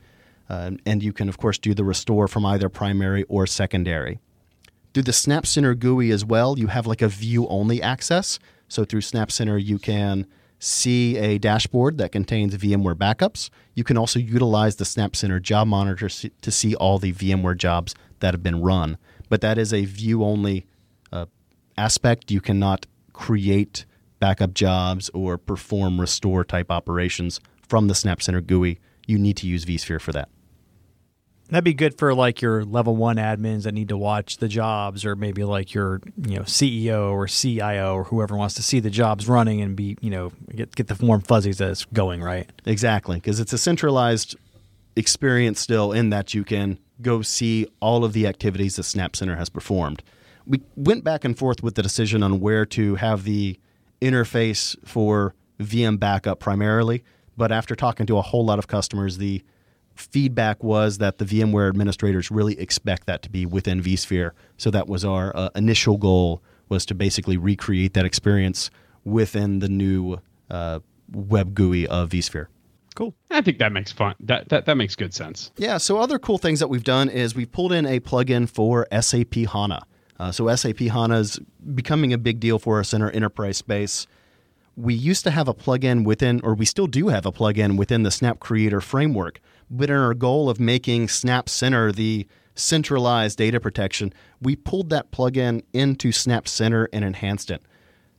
Uh, 0.50 0.72
and 0.86 1.02
you 1.02 1.14
can, 1.14 1.30
of 1.30 1.38
course, 1.38 1.58
do 1.58 1.74
the 1.74 1.84
restore 1.86 2.28
from 2.28 2.46
either 2.46 2.68
primary 2.68 3.24
or 3.24 3.48
secondary. 3.48 4.20
Through 4.94 5.04
the 5.04 5.14
SnapCenter 5.14 5.80
GUI 5.80 6.12
as 6.12 6.26
well, 6.26 6.60
you 6.60 6.68
have 6.68 6.86
like 6.86 7.02
a 7.02 7.08
view 7.08 7.48
only 7.48 7.82
access. 7.82 8.38
So 8.68 8.84
through 8.84 9.00
SnapCenter, 9.00 9.64
you 9.64 9.80
can 9.80 10.28
see 10.62 11.18
a 11.18 11.40
dashboard 11.40 11.98
that 11.98 12.12
contains 12.12 12.56
VMware 12.56 12.94
backups. 12.94 13.50
You 13.74 13.84
can 13.84 13.98
also 13.98 14.20
utilize 14.20 14.76
the 14.76 14.84
SnapCenter 14.84 15.42
job 15.42 15.68
monitor 15.68 16.08
to 16.08 16.52
see 16.52 16.76
all 16.76 17.00
the 17.00 17.12
VMware 17.14 17.58
jobs 17.58 17.96
that 18.20 18.36
have 18.36 18.44
been 18.44 18.62
run. 18.62 18.98
But 19.28 19.42
that 19.42 19.58
is 19.58 19.74
a 19.74 19.86
view 19.86 20.24
only 20.24 20.68
uh, 21.12 21.26
aspect. 21.78 22.30
You 22.30 22.42
cannot 22.42 22.86
create 23.12 23.86
backup 24.20 24.54
jobs 24.54 25.10
or 25.16 25.40
perform 25.40 26.00
restore 26.00 26.44
type 26.44 26.70
operations 26.70 27.40
from 27.68 27.88
the 27.88 27.96
SnapCenter 27.96 28.46
GUI. 28.46 28.80
You 29.08 29.18
need 29.18 29.38
to 29.38 29.48
use 29.48 29.66
vSphere 29.66 30.00
for 30.00 30.12
that. 30.12 30.30
That'd 31.52 31.66
be 31.66 31.74
good 31.74 31.98
for 31.98 32.14
like 32.14 32.42
your 32.42 32.64
level 32.64 32.96
one 32.96 33.18
admins 33.18 33.64
that 33.64 33.74
need 33.74 33.90
to 33.90 33.98
watch 33.98 34.38
the 34.38 34.48
jobs, 34.48 35.04
or 35.04 35.18
maybe 35.18 35.44
like 35.44 35.74
your 35.74 36.02
you 36.26 36.38
know 36.38 36.44
CEO 36.44 37.12
or 37.12 37.28
CIO 37.28 37.94
or 37.94 38.06
whoever 38.06 38.38
wants 38.38 38.56
to 38.56 38.64
see 38.64 38.80
the 38.80 38.90
jobs 38.90 39.28
running 39.28 39.62
and 39.62 39.76
be 39.76 39.98
you 40.00 40.10
know 40.10 40.32
get 40.56 40.74
get 40.76 40.88
the 40.88 41.06
warm 41.06 41.20
fuzzies 41.20 41.58
that 41.58 41.70
it's 41.70 41.84
going 41.86 42.24
right. 42.24 42.50
Exactly, 42.66 43.18
because 43.18 43.42
it's 43.42 43.52
a 43.52 43.58
centralized 43.58 44.38
experience 44.96 45.60
still 45.60 45.92
in 45.92 46.10
that 46.10 46.34
you 46.34 46.46
can 46.46 46.80
go 47.02 47.22
see 47.22 47.68
all 47.82 48.06
of 48.06 48.14
the 48.14 48.28
activities 48.28 48.78
that 48.78 48.84
Snap 48.84 49.18
Center 49.18 49.36
has 49.36 49.50
performed. 49.50 50.02
We 50.48 50.62
went 50.78 51.04
back 51.04 51.26
and 51.26 51.38
forth 51.38 51.62
with 51.62 51.76
the 51.76 51.84
decision 51.84 52.24
on 52.24 52.40
where 52.40 52.66
to 52.68 52.96
have 52.96 53.26
the 53.26 53.60
interface 54.02 54.78
for 54.88 55.36
VM 55.60 56.00
backup 56.00 56.40
primarily, 56.40 57.04
but 57.36 57.52
after 57.52 57.76
talking 57.76 58.06
to 58.06 58.18
a 58.18 58.22
whole 58.22 58.46
lot 58.46 58.58
of 58.58 58.68
customers, 58.68 59.18
the 59.18 59.44
feedback 59.96 60.64
was 60.64 60.98
that 60.98 61.18
the 61.18 61.26
VMware 61.26 61.70
administrators 61.70 62.32
really 62.32 62.60
expect 62.60 63.08
that 63.08 63.22
to 63.24 63.30
be 63.30 63.46
within 63.46 63.82
vSphere. 63.82 64.32
So 64.58 64.72
that 64.72 64.88
was 64.88 65.06
our 65.06 65.36
uh, 65.36 65.50
initial 65.56 65.98
goal 65.98 66.42
was 66.70 66.86
to 66.88 66.96
basically 66.96 67.38
recreate 67.38 67.94
that 67.94 68.06
experience 68.06 68.70
within 69.04 69.60
the 69.60 69.68
new 69.68 70.18
uh, 70.50 70.80
web 71.12 71.54
GUI 71.54 71.88
of 71.88 72.10
vSphere. 72.10 72.48
Cool. 72.96 73.14
I 73.30 73.42
think 73.42 73.60
that 73.60 73.72
makes 73.72 73.92
fun. 73.92 74.16
That, 74.20 74.50
that 74.50 74.66
that 74.66 74.76
makes 74.76 74.96
good 74.96 75.14
sense. 75.14 75.52
Yeah. 75.58 75.78
So 75.78 75.98
other 75.98 76.20
cool 76.20 76.38
things 76.38 76.60
that 76.60 76.68
we've 76.68 76.84
done 76.84 77.08
is 77.10 77.36
we've 77.36 77.52
pulled 77.52 77.72
in 77.72 77.86
a 77.86 78.00
plugin 78.02 78.50
for 78.50 78.86
SAP 79.00 79.36
HANA. 79.36 79.84
Uh, 80.20 80.32
so 80.32 80.54
SAP 80.54 80.80
HANA 80.80 81.18
is 81.18 81.40
becoming 81.74 82.12
a 82.12 82.18
big 82.18 82.40
deal 82.40 82.60
for 82.60 82.80
us 82.80 82.94
in 82.94 83.02
our 83.02 83.10
enterprise 83.12 83.58
space. 83.58 84.08
We 84.76 84.94
used 84.94 85.24
to 85.24 85.32
have 85.32 85.48
a 85.48 85.54
plugin 85.54 86.06
within, 86.06 86.42
or 86.44 86.54
we 86.54 86.66
still 86.66 86.88
do 86.88 87.08
have 87.08 87.26
a 87.26 87.32
plugin 87.32 87.78
within 87.78 88.04
the 88.04 88.12
Snap 88.12 88.40
Creator 88.40 88.82
framework 88.82 89.40
but 89.61 89.61
in 89.80 89.92
our 89.92 90.14
goal 90.14 90.50
of 90.50 90.60
making 90.60 91.08
Snap 91.08 91.48
Center 91.48 91.92
the 91.92 92.28
centralized 92.56 93.38
data 93.38 93.60
protection, 93.60 94.14
we 94.42 94.56
pulled 94.56 94.90
that 94.90 95.12
plugin 95.12 95.64
into 95.74 96.12
Snap 96.12 96.48
Center 96.48 96.90
and 96.92 97.06
enhanced 97.06 97.50
it. 97.50 97.62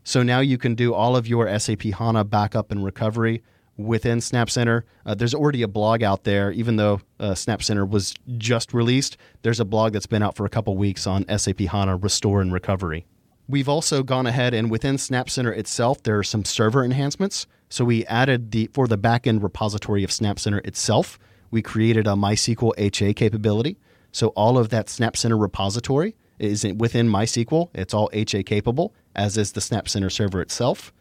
So 0.05 0.23
now 0.23 0.41
you 0.41 0.59
can 0.59 0.75
do 0.75 0.95
all 0.95 1.15
of 1.15 1.29
your 1.29 1.59
SAP 1.59 1.83
HANA 1.83 2.25
backup 2.25 2.73
and 2.73 2.85
recovery 2.85 3.43
within 3.77 4.19
SnapCenter. 4.19 4.83
Uh, 5.07 5.15
there's 5.15 5.35
already 5.35 5.63
a 5.63 5.69
blog 5.69 6.03
out 6.03 6.25
there, 6.25 6.51
even 6.53 6.77
though 6.77 7.01
uh, 7.21 7.33
SnapCenter 7.33 7.89
was 7.89 8.15
just 8.37 8.75
released. 8.75 9.17
There's 9.43 9.61
a 9.61 9.65
blog 9.65 9.93
that's 9.93 10.07
been 10.07 10.23
out 10.23 10.37
for 10.37 10.45
a 10.45 10.51
couple 10.51 10.77
weeks 10.77 11.07
on 11.07 11.25
SAP 11.39 11.61
HANA 11.61 11.97
restore 11.97 12.41
and 12.41 12.53
recovery. 12.53 13.07
We've 13.49 13.69
also 13.69 14.03
gone 14.03 14.27
ahead 14.27 14.55
and 14.55 14.71
within 14.71 14.99
Snap 14.99 15.29
Center 15.29 15.53
itself, 15.53 16.03
there 16.03 16.19
are 16.19 16.25
some 16.25 16.45
server 16.45 16.85
enhancements. 16.85 17.47
So 17.69 17.85
we 17.85 18.05
added 18.07 18.51
the 18.51 18.71
for 18.73 18.87
the 18.87 18.99
backend 18.99 19.43
repository 19.43 20.05
of 20.05 20.13
Snap 20.13 20.39
Center 20.39 20.59
itself 20.59 21.19
we 21.53 21.63
created 21.63 22.09
a 22.09 22.15
MySQL 22.15 22.73
HA 22.77 23.15
capability. 23.15 23.77
So 24.11 24.29
all 24.29 24.59
of 24.59 24.71
that 24.71 24.87
SnapCenter 24.87 25.41
repository 25.41 26.17
is 26.41 26.65
within 26.77 27.09
MySQL. 27.09 27.69
It's 27.75 27.95
all 27.95 28.11
HA 28.13 28.43
capable, 28.43 28.93
as 29.15 29.37
is 29.37 29.53
the 29.53 29.61
SnapCenter 29.61 30.11
server 30.11 30.41
itself. 30.41 30.93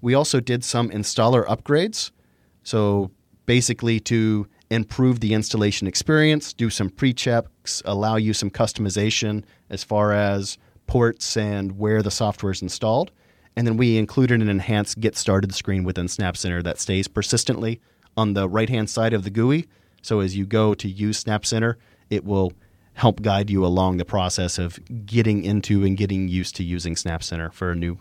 We 0.00 0.14
also 0.14 0.38
did 0.38 0.62
some 0.62 0.90
installer 0.90 1.44
upgrades. 1.46 2.12
So 2.62 3.10
basically 3.46 3.98
to 4.00 4.46
improve 4.70 5.20
the 5.20 5.32
installation 5.32 5.86
experience, 5.88 6.52
do 6.52 6.70
some 6.70 6.90
pre 6.90 7.12
checks, 7.12 7.82
allow 7.84 8.16
you 8.16 8.34
some 8.34 8.50
customization 8.50 9.44
as 9.70 9.82
far 9.82 10.12
as 10.12 10.58
ports 10.86 11.36
and 11.36 11.78
where 11.78 12.02
the 12.02 12.10
software 12.10 12.52
is 12.52 12.62
installed. 12.62 13.10
And 13.56 13.66
then 13.66 13.78
we 13.78 13.96
included 13.96 14.42
an 14.42 14.48
enhanced 14.48 15.00
Get 15.00 15.16
Started 15.16 15.54
screen 15.54 15.84
within 15.84 16.08
Snap 16.08 16.36
Center 16.36 16.62
that 16.62 16.78
stays 16.78 17.08
persistently 17.08 17.80
on 18.16 18.34
the 18.34 18.48
right 18.48 18.68
hand 18.68 18.90
side 18.90 19.14
of 19.14 19.24
the 19.24 19.30
GUI. 19.30 19.66
So 20.06 20.20
as 20.20 20.36
you 20.36 20.46
go 20.46 20.72
to 20.74 20.88
use 20.88 21.18
Snap 21.18 21.44
Center, 21.44 21.78
it 22.10 22.24
will 22.24 22.52
help 22.94 23.22
guide 23.22 23.50
you 23.50 23.66
along 23.66 23.96
the 23.96 24.04
process 24.04 24.56
of 24.56 24.78
getting 25.04 25.44
into 25.44 25.84
and 25.84 25.96
getting 25.96 26.28
used 26.28 26.54
to 26.56 26.64
using 26.64 26.94
Snap 26.94 27.24
Center 27.24 27.50
for 27.50 27.72
a 27.72 27.74
new 27.74 27.98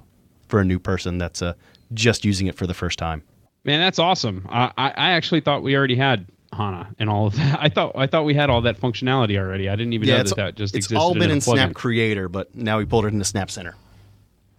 for 0.48 0.60
a 0.60 0.66
new 0.66 0.78
person 0.78 1.18
that's 1.18 1.42
uh, 1.42 1.54
just 1.94 2.24
using 2.24 2.46
it 2.46 2.56
for 2.56 2.68
the 2.68 2.76
first 2.76 3.00
time. 3.00 3.24
Man, 3.64 3.80
that's 3.80 3.98
awesome. 3.98 4.46
I, 4.50 4.72
I 4.78 5.12
actually 5.12 5.42
thought 5.42 5.64
we 5.64 5.76
already 5.76 5.96
had 5.96 6.28
HANA 6.54 6.94
and 7.00 7.10
all 7.10 7.26
of 7.26 7.36
that. 7.38 7.58
I 7.62 7.70
thought 7.70 7.94
I 7.96 8.06
thought 8.06 8.24
we 8.24 8.36
had 8.36 8.52
all 8.52 8.62
that 8.62 8.80
functionality 8.80 9.38
already. 9.40 9.68
I 9.68 9.76
didn't 9.76 9.94
even 9.94 10.08
know 10.08 10.22
that 10.22 10.36
that 10.36 10.56
just 10.56 10.76
it's 10.76 10.86
existed. 10.86 11.02
all 11.02 11.16
been 11.16 11.24
in, 11.24 11.32
in. 11.32 11.42
Snap 11.42 11.74
Creator, 11.74 12.30
but 12.30 12.54
now 12.54 12.78
we 12.78 12.86
pulled 12.86 13.06
it 13.06 13.14
into 13.14 13.26
Snap 13.26 13.50
Center. 13.50 13.76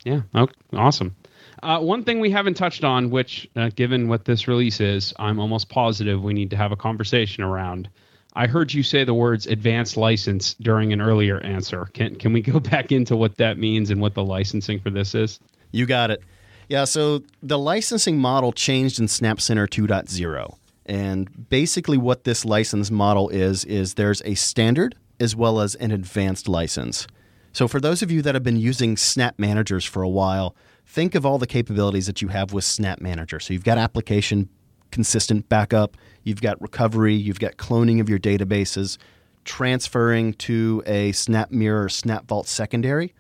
Yeah. 0.05 0.23
Okay. 0.35 0.55
Awesome. 0.73 1.15
Uh, 1.63 1.79
one 1.81 2.05
thing 2.05 2.21
we 2.21 2.31
haven't 2.31 2.55
touched 2.55 2.85
on, 2.85 3.11
which, 3.11 3.49
uh, 3.57 3.71
given 3.75 4.09
what 4.09 4.25
this 4.25 4.47
release 4.47 4.81
is, 4.81 5.15
I'm 5.19 5.39
almost 5.39 5.69
positive 5.69 6.23
we 6.23 6.35
need 6.35 6.51
to 6.51 6.57
have 6.57 6.73
a 6.73 6.77
conversation 6.77 7.43
around. 7.43 7.89
I 8.35 8.47
heard 8.47 8.75
you 8.75 8.83
say 8.83 9.05
the 9.05 9.15
words 9.15 9.47
"advanced 9.47 9.97
license" 9.97 10.55
during 10.61 10.93
an 10.93 11.01
earlier 11.01 11.41
answer. 11.41 11.87
Can 11.95 12.17
can 12.17 12.33
we 12.33 12.43
go 12.43 12.61
back 12.73 12.93
into 12.93 13.17
what 13.17 13.37
that 13.37 13.59
means 13.59 13.91
and 13.91 14.01
what 14.01 14.15
the 14.15 14.25
licensing 14.25 14.79
for 14.79 14.91
this 14.91 15.15
is? 15.15 15.41
You 15.73 15.87
got 15.87 16.11
it. 16.11 16.23
Yeah, 16.69 16.85
so 16.85 17.23
the 17.43 17.59
licensing 17.59 18.19
model 18.19 18.53
changed 18.53 18.99
in 18.99 19.09
Snap 19.09 19.41
Center 19.41 19.69
2.0. 19.69 20.57
And 20.85 21.49
basically, 21.49 21.97
what 21.97 22.25
this 22.25 22.45
license 22.45 22.91
model 22.91 23.29
is, 23.29 23.65
is 23.65 23.95
there's 23.95 24.23
a 24.25 24.35
standard 24.35 24.95
as 25.19 25.35
well 25.35 25.61
as 25.61 25.75
an 25.77 25.91
advanced 25.91 26.49
license. 26.49 27.07
So, 27.53 27.67
for 27.67 27.81
those 27.81 28.03
of 28.03 28.11
you 28.11 28.23
that 28.23 28.35
have 28.35 28.45
been 28.45 28.59
using 28.59 28.97
Snap 28.97 29.39
Managers 29.39 29.85
for 29.85 30.03
a 30.03 30.09
while, 30.09 30.55
think 30.87 31.15
of 31.15 31.27
all 31.27 31.39
the 31.39 31.47
capabilities 31.47 32.07
that 32.07 32.23
you 32.23 32.29
have 32.29 32.53
with 32.53 32.65
Snap 32.65 33.01
Manager. 33.01 33.41
So, 33.41 33.53
you've 33.53 33.65
got 33.65 33.79
application 33.79 34.49
consistent 34.93 35.49
backup, 35.49 35.97
you've 36.23 36.41
got 36.41 36.61
recovery, 36.63 37.15
you've 37.15 37.41
got 37.41 37.57
cloning 37.57 38.01
of 38.01 38.09
your 38.09 38.21
databases, 38.21 38.97
transferring 39.45 40.33
to 40.35 40.83
a 40.87 41.13
Snap 41.13 41.51
Mirror, 41.51 41.89
Snap 41.89 42.27
Vault 42.27 42.47
secondary 42.47 43.13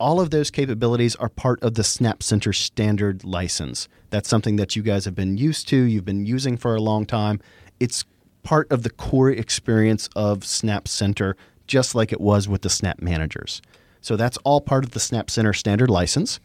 all 0.00 0.20
of 0.20 0.30
those 0.30 0.50
capabilities 0.50 1.16
are 1.16 1.28
part 1.28 1.62
of 1.62 1.74
the 1.74 1.84
Snap 1.84 2.22
Center 2.22 2.52
standard 2.52 3.24
license. 3.24 3.88
That's 4.10 4.28
something 4.28 4.56
that 4.56 4.76
you 4.76 4.82
guys 4.82 5.04
have 5.04 5.14
been 5.14 5.36
used 5.36 5.68
to, 5.68 5.76
you've 5.76 6.04
been 6.04 6.24
using 6.24 6.56
for 6.56 6.74
a 6.74 6.80
long 6.80 7.04
time. 7.04 7.40
It's 7.80 8.04
part 8.42 8.70
of 8.70 8.82
the 8.82 8.90
core 8.90 9.30
experience 9.30 10.08
of 10.14 10.44
Snap 10.44 10.88
Center, 10.88 11.36
just 11.66 11.94
like 11.94 12.12
it 12.12 12.20
was 12.20 12.48
with 12.48 12.62
the 12.62 12.70
Snap 12.70 13.00
Managers. 13.00 13.60
So 14.00 14.16
that's 14.16 14.38
all 14.38 14.60
part 14.60 14.84
of 14.84 14.92
the 14.92 15.00
Snap 15.00 15.30
Center 15.30 15.52
standard 15.52 15.90
license. 15.90 16.38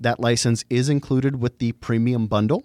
That 0.00 0.20
license 0.20 0.64
is 0.68 0.88
included 0.88 1.40
with 1.40 1.58
the 1.58 1.72
premium 1.72 2.26
bundle. 2.26 2.64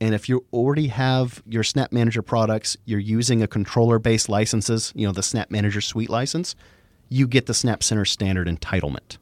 And 0.00 0.14
if 0.14 0.28
you 0.28 0.46
already 0.52 0.88
have 0.88 1.42
your 1.46 1.62
Snap 1.62 1.92
Manager 1.92 2.22
products, 2.22 2.76
you're 2.86 2.98
using 2.98 3.42
a 3.42 3.46
controller 3.46 3.98
based 3.98 4.28
licenses, 4.28 4.92
you 4.94 5.06
know, 5.06 5.12
the 5.12 5.22
Snap 5.22 5.50
Manager 5.50 5.80
Suite 5.80 6.10
license, 6.10 6.54
you 7.08 7.26
get 7.26 7.46
the 7.46 7.54
Snap 7.54 7.82
Center 7.82 8.04
standard 8.04 8.48
entitlement 8.48 9.18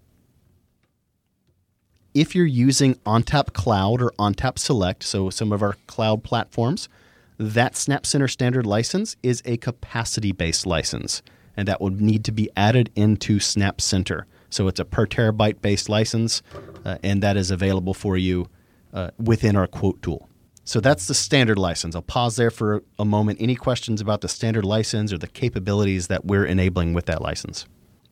if 2.20 2.34
you're 2.34 2.46
using 2.46 2.94
ONTAP 3.06 3.52
Cloud 3.52 4.02
or 4.02 4.12
ONTAP 4.18 4.58
Select, 4.58 5.04
so 5.04 5.30
some 5.30 5.52
of 5.52 5.62
our 5.62 5.74
cloud 5.86 6.24
platforms, 6.24 6.88
that 7.38 7.76
Snap 7.76 8.04
Center 8.04 8.26
standard 8.26 8.66
license 8.66 9.16
is 9.22 9.42
a 9.44 9.56
capacity 9.58 10.32
based 10.32 10.66
license, 10.66 11.22
and 11.56 11.68
that 11.68 11.80
would 11.80 12.00
need 12.00 12.24
to 12.24 12.32
be 12.32 12.50
added 12.56 12.90
into 12.96 13.38
Snap 13.38 13.80
Center. 13.80 14.26
So 14.50 14.68
it's 14.68 14.80
a 14.80 14.84
per 14.84 15.06
terabyte 15.06 15.61
based 15.61 15.88
license, 15.88 16.42
uh, 16.84 16.98
and 17.02 17.22
that 17.22 17.37
is 17.37 17.50
available 17.50 17.94
for 17.94 18.16
you 18.16 18.48
uh, 18.92 19.11
within 19.18 19.56
our 19.56 19.66
quote 19.66 20.02
tool. 20.02 20.28
So 20.64 20.80
that's 20.80 21.06
the 21.06 21.14
standard 21.14 21.58
license. 21.58 21.94
I'll 21.94 22.02
pause 22.02 22.37
there 22.37 22.50
for 22.50 22.82
a 22.98 23.04
moment. 23.04 23.38
Any 23.40 23.54
questions 23.54 24.02
about 24.02 24.20
the 24.20 24.28
standard 24.28 24.66
license 24.66 25.12
or 25.12 25.18
the 25.18 25.26
capabilities 25.26 26.08
that 26.08 26.26
we're 26.26 26.44
enabling 26.44 26.92
with 26.92 27.06
that 27.06 27.22
license? 27.22 27.66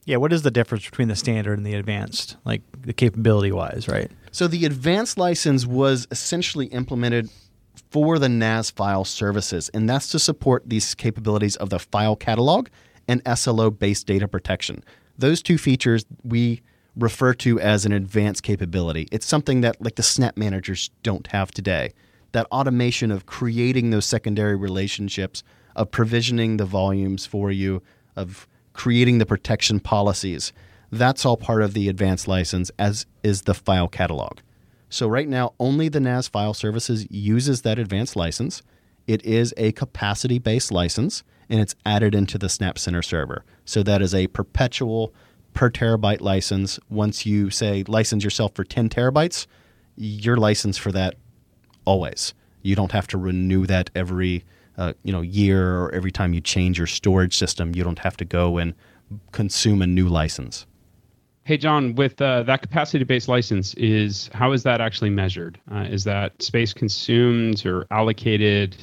Yeah, 0.06 0.16
what 0.16 0.32
is 0.32 0.42
the 0.42 0.50
difference 0.50 0.84
between 0.84 1.08
the 1.08 1.16
standard 1.16 1.58
and 1.58 1.66
the 1.66 1.74
advanced, 1.74 2.36
like 2.44 2.62
the 2.80 2.92
capability 2.92 3.52
wise, 3.52 3.88
right? 3.88 4.10
So 4.30 4.46
the 4.46 4.64
advanced 4.64 5.18
license 5.18 5.66
was 5.66 6.06
essentially 6.10 6.66
implemented 6.66 7.28
for 7.90 8.18
the 8.18 8.28
NAS 8.28 8.70
file 8.70 9.04
services, 9.04 9.68
and 9.74 9.90
that's 9.90 10.08
to 10.12 10.18
support 10.18 10.62
these 10.66 10.94
capabilities 10.94 11.56
of 11.56 11.70
the 11.70 11.78
file 11.78 12.16
catalog 12.16 12.68
and 13.08 13.20
SLO 13.36 13.70
based 13.70 14.06
data 14.06 14.28
protection. 14.28 14.82
Those 15.18 15.42
two 15.42 15.58
features 15.58 16.04
we 16.22 16.62
refer 16.96 17.34
to 17.34 17.60
as 17.60 17.84
an 17.84 17.92
advanced 17.92 18.42
capability. 18.42 19.08
It's 19.12 19.26
something 19.26 19.60
that 19.62 19.80
like 19.80 19.96
the 19.96 20.02
Snap 20.02 20.36
managers 20.36 20.90
don't 21.02 21.26
have 21.28 21.50
today. 21.50 21.92
That 22.32 22.46
automation 22.50 23.10
of 23.10 23.26
creating 23.26 23.90
those 23.90 24.06
secondary 24.06 24.56
relationships, 24.56 25.42
of 25.74 25.90
provisioning 25.90 26.56
the 26.56 26.64
volumes 26.64 27.26
for 27.26 27.50
you, 27.50 27.82
of 28.14 28.48
creating 28.72 29.18
the 29.18 29.26
protection 29.26 29.80
policies. 29.80 30.52
That's 30.90 31.24
all 31.24 31.36
part 31.36 31.62
of 31.62 31.74
the 31.74 31.88
advanced 31.88 32.28
license, 32.28 32.70
as 32.78 33.06
is 33.22 33.42
the 33.42 33.54
file 33.54 33.88
catalog. 33.88 34.38
So 34.88 35.08
right 35.08 35.28
now, 35.28 35.54
only 35.58 35.88
the 35.88 36.00
NAS 36.00 36.28
file 36.28 36.54
services 36.54 37.06
uses 37.10 37.62
that 37.62 37.78
advanced 37.78 38.16
license. 38.16 38.62
It 39.06 39.24
is 39.24 39.52
a 39.56 39.72
capacity-based 39.72 40.70
license, 40.70 41.22
and 41.48 41.60
it's 41.60 41.74
added 41.84 42.14
into 42.14 42.38
the 42.38 42.48
Snap 42.48 42.78
Center 42.78 43.02
server. 43.02 43.44
So 43.64 43.82
that 43.82 44.02
is 44.02 44.14
a 44.14 44.26
perpetual 44.28 45.12
per 45.54 45.70
terabyte 45.70 46.20
license. 46.20 46.78
Once 46.88 47.26
you 47.26 47.50
say 47.50 47.84
license 47.88 48.24
yourself 48.24 48.54
for 48.54 48.64
10 48.64 48.88
terabytes, 48.88 49.46
you're 49.96 50.36
licensed 50.36 50.80
for 50.80 50.92
that 50.92 51.14
always. 51.84 52.34
You 52.62 52.76
don't 52.76 52.92
have 52.92 53.06
to 53.08 53.18
renew 53.18 53.66
that 53.66 53.90
every 53.94 54.44
uh, 54.76 54.92
you 55.04 55.12
know 55.12 55.22
year 55.22 55.78
or 55.78 55.94
every 55.94 56.10
time 56.10 56.34
you 56.34 56.40
change 56.40 56.78
your 56.78 56.86
storage 56.86 57.36
system. 57.36 57.74
You 57.74 57.82
don't 57.82 58.00
have 58.00 58.16
to 58.18 58.24
go 58.24 58.58
and 58.58 58.74
consume 59.32 59.82
a 59.82 59.86
new 59.86 60.08
license. 60.08 60.66
Hey, 61.44 61.56
John, 61.56 61.94
with 61.94 62.20
uh, 62.20 62.42
that 62.42 62.62
capacity-based 62.62 63.28
license, 63.28 63.72
is 63.74 64.28
how 64.34 64.50
is 64.50 64.64
that 64.64 64.80
actually 64.80 65.10
measured? 65.10 65.60
Uh, 65.72 65.86
is 65.88 66.02
that 66.02 66.42
space 66.42 66.74
consumed 66.74 67.64
or 67.64 67.86
allocated? 67.92 68.76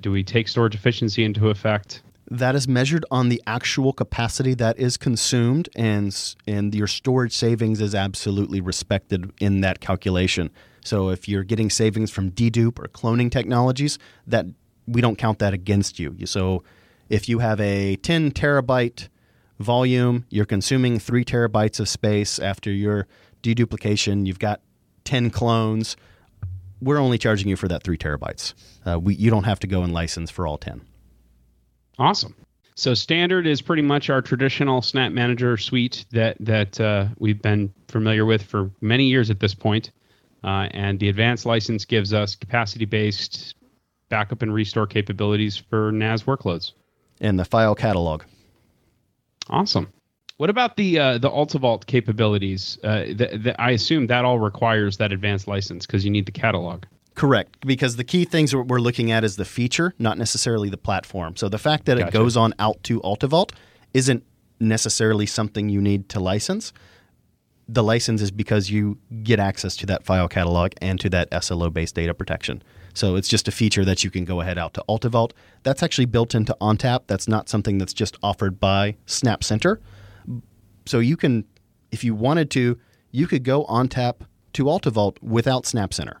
Do 0.00 0.10
we 0.10 0.22
take 0.22 0.48
storage 0.48 0.74
efficiency 0.74 1.24
into 1.24 1.50
effect? 1.50 2.02
That 2.30 2.56
is 2.56 2.66
measured 2.66 3.04
on 3.10 3.28
the 3.28 3.40
actual 3.46 3.92
capacity 3.92 4.54
that 4.54 4.78
is 4.78 4.96
consumed, 4.96 5.68
and 5.76 6.34
and 6.46 6.74
your 6.74 6.88
storage 6.88 7.32
savings 7.32 7.80
is 7.80 7.94
absolutely 7.94 8.60
respected 8.60 9.32
in 9.40 9.60
that 9.60 9.80
calculation. 9.80 10.50
So 10.84 11.10
if 11.10 11.28
you're 11.28 11.44
getting 11.44 11.70
savings 11.70 12.10
from 12.10 12.30
dedupe 12.30 12.78
or 12.78 12.88
cloning 12.88 13.30
technologies, 13.30 13.98
that 14.26 14.46
we 14.86 15.00
don't 15.00 15.16
count 15.16 15.40
that 15.40 15.52
against 15.52 15.98
you. 15.98 16.16
So 16.26 16.62
if 17.08 17.28
you 17.28 17.40
have 17.40 17.60
a 17.60 17.96
10 17.96 18.32
terabyte 18.32 19.08
volume, 19.58 20.26
you're 20.30 20.46
consuming 20.46 20.98
three 20.98 21.24
terabytes 21.24 21.80
of 21.80 21.88
space 21.88 22.38
after 22.38 22.70
your 22.70 23.06
deduplication, 23.42 24.26
you've 24.26 24.38
got 24.38 24.60
10 25.04 25.30
clones. 25.30 25.96
We're 26.80 26.98
only 26.98 27.18
charging 27.18 27.48
you 27.48 27.56
for 27.56 27.68
that 27.68 27.82
three 27.82 27.98
terabytes. 27.98 28.54
Uh, 28.84 28.98
we, 28.98 29.14
you 29.14 29.30
don't 29.30 29.44
have 29.44 29.60
to 29.60 29.66
go 29.66 29.82
and 29.82 29.92
license 29.92 30.30
for 30.30 30.46
all 30.46 30.58
10. 30.58 30.82
Awesome. 31.98 32.34
So 32.74 32.92
standard 32.92 33.46
is 33.46 33.62
pretty 33.62 33.82
much 33.82 34.10
our 34.10 34.20
traditional 34.20 34.82
Snap 34.82 35.10
Manager 35.10 35.56
suite 35.56 36.04
that 36.12 36.36
that 36.40 36.78
uh, 36.78 37.06
we've 37.18 37.40
been 37.40 37.72
familiar 37.88 38.26
with 38.26 38.42
for 38.42 38.70
many 38.82 39.06
years 39.06 39.30
at 39.30 39.40
this 39.40 39.54
point. 39.54 39.92
Uh, 40.44 40.68
and 40.72 41.00
the 41.00 41.08
advanced 41.08 41.46
license 41.46 41.86
gives 41.86 42.12
us 42.12 42.36
capacity-based 42.36 43.54
backup 44.10 44.42
and 44.42 44.52
restore 44.52 44.86
capabilities 44.86 45.56
for 45.56 45.90
NAS 45.90 46.24
workloads. 46.24 46.72
And 47.20 47.38
the 47.38 47.46
file 47.46 47.74
catalog. 47.74 48.22
Awesome. 49.48 49.90
What 50.38 50.50
about 50.50 50.76
the 50.76 50.98
uh, 50.98 51.18
the 51.18 51.30
AltaVault 51.30 51.86
capabilities? 51.86 52.78
Uh, 52.84 53.04
th- 53.04 53.42
th- 53.42 53.56
I 53.58 53.70
assume 53.70 54.06
that 54.08 54.24
all 54.24 54.38
requires 54.38 54.98
that 54.98 55.12
advanced 55.12 55.48
license 55.48 55.86
because 55.86 56.04
you 56.04 56.10
need 56.10 56.26
the 56.26 56.32
catalog. 56.32 56.84
Correct, 57.14 57.66
because 57.66 57.96
the 57.96 58.04
key 58.04 58.26
things 58.26 58.54
we're 58.54 58.78
looking 58.78 59.10
at 59.10 59.24
is 59.24 59.36
the 59.36 59.46
feature, 59.46 59.94
not 59.98 60.18
necessarily 60.18 60.68
the 60.68 60.76
platform. 60.76 61.34
So 61.36 61.48
the 61.48 61.58
fact 61.58 61.86
that 61.86 61.96
Gotcha. 61.96 62.08
it 62.08 62.12
goes 62.12 62.36
on 62.36 62.52
out 62.58 62.82
to 62.84 63.00
AltaVault 63.00 63.52
isn't 63.94 64.22
necessarily 64.60 65.24
something 65.24 65.70
you 65.70 65.80
need 65.80 66.10
to 66.10 66.20
license. 66.20 66.74
The 67.68 67.82
license 67.82 68.20
is 68.20 68.30
because 68.30 68.70
you 68.70 68.98
get 69.22 69.40
access 69.40 69.76
to 69.76 69.86
that 69.86 70.04
file 70.04 70.28
catalog 70.28 70.72
and 70.82 71.00
to 71.00 71.08
that 71.10 71.42
SLO 71.42 71.70
based 71.70 71.94
data 71.94 72.12
protection. 72.12 72.62
So 72.92 73.16
it's 73.16 73.28
just 73.28 73.48
a 73.48 73.50
feature 73.50 73.84
that 73.86 74.04
you 74.04 74.10
can 74.10 74.26
go 74.26 74.42
ahead 74.42 74.58
out 74.58 74.74
to 74.74 74.84
AltaVault. 74.86 75.30
That's 75.62 75.82
actually 75.82 76.06
built 76.06 76.34
into 76.34 76.54
ONTAP. 76.60 77.04
That's 77.06 77.26
not 77.26 77.48
something 77.48 77.78
that's 77.78 77.94
just 77.94 78.18
offered 78.22 78.60
by 78.60 78.96
Snap 79.06 79.42
Center. 79.42 79.80
So 80.86 81.00
you 81.00 81.16
can, 81.16 81.44
if 81.90 82.04
you 82.04 82.14
wanted 82.14 82.50
to, 82.52 82.78
you 83.10 83.26
could 83.26 83.44
go 83.44 83.64
ONTAP 83.66 84.26
to 84.54 84.64
AltaVault 84.64 85.22
without 85.22 85.66
Snap 85.66 85.92
Center 85.92 86.20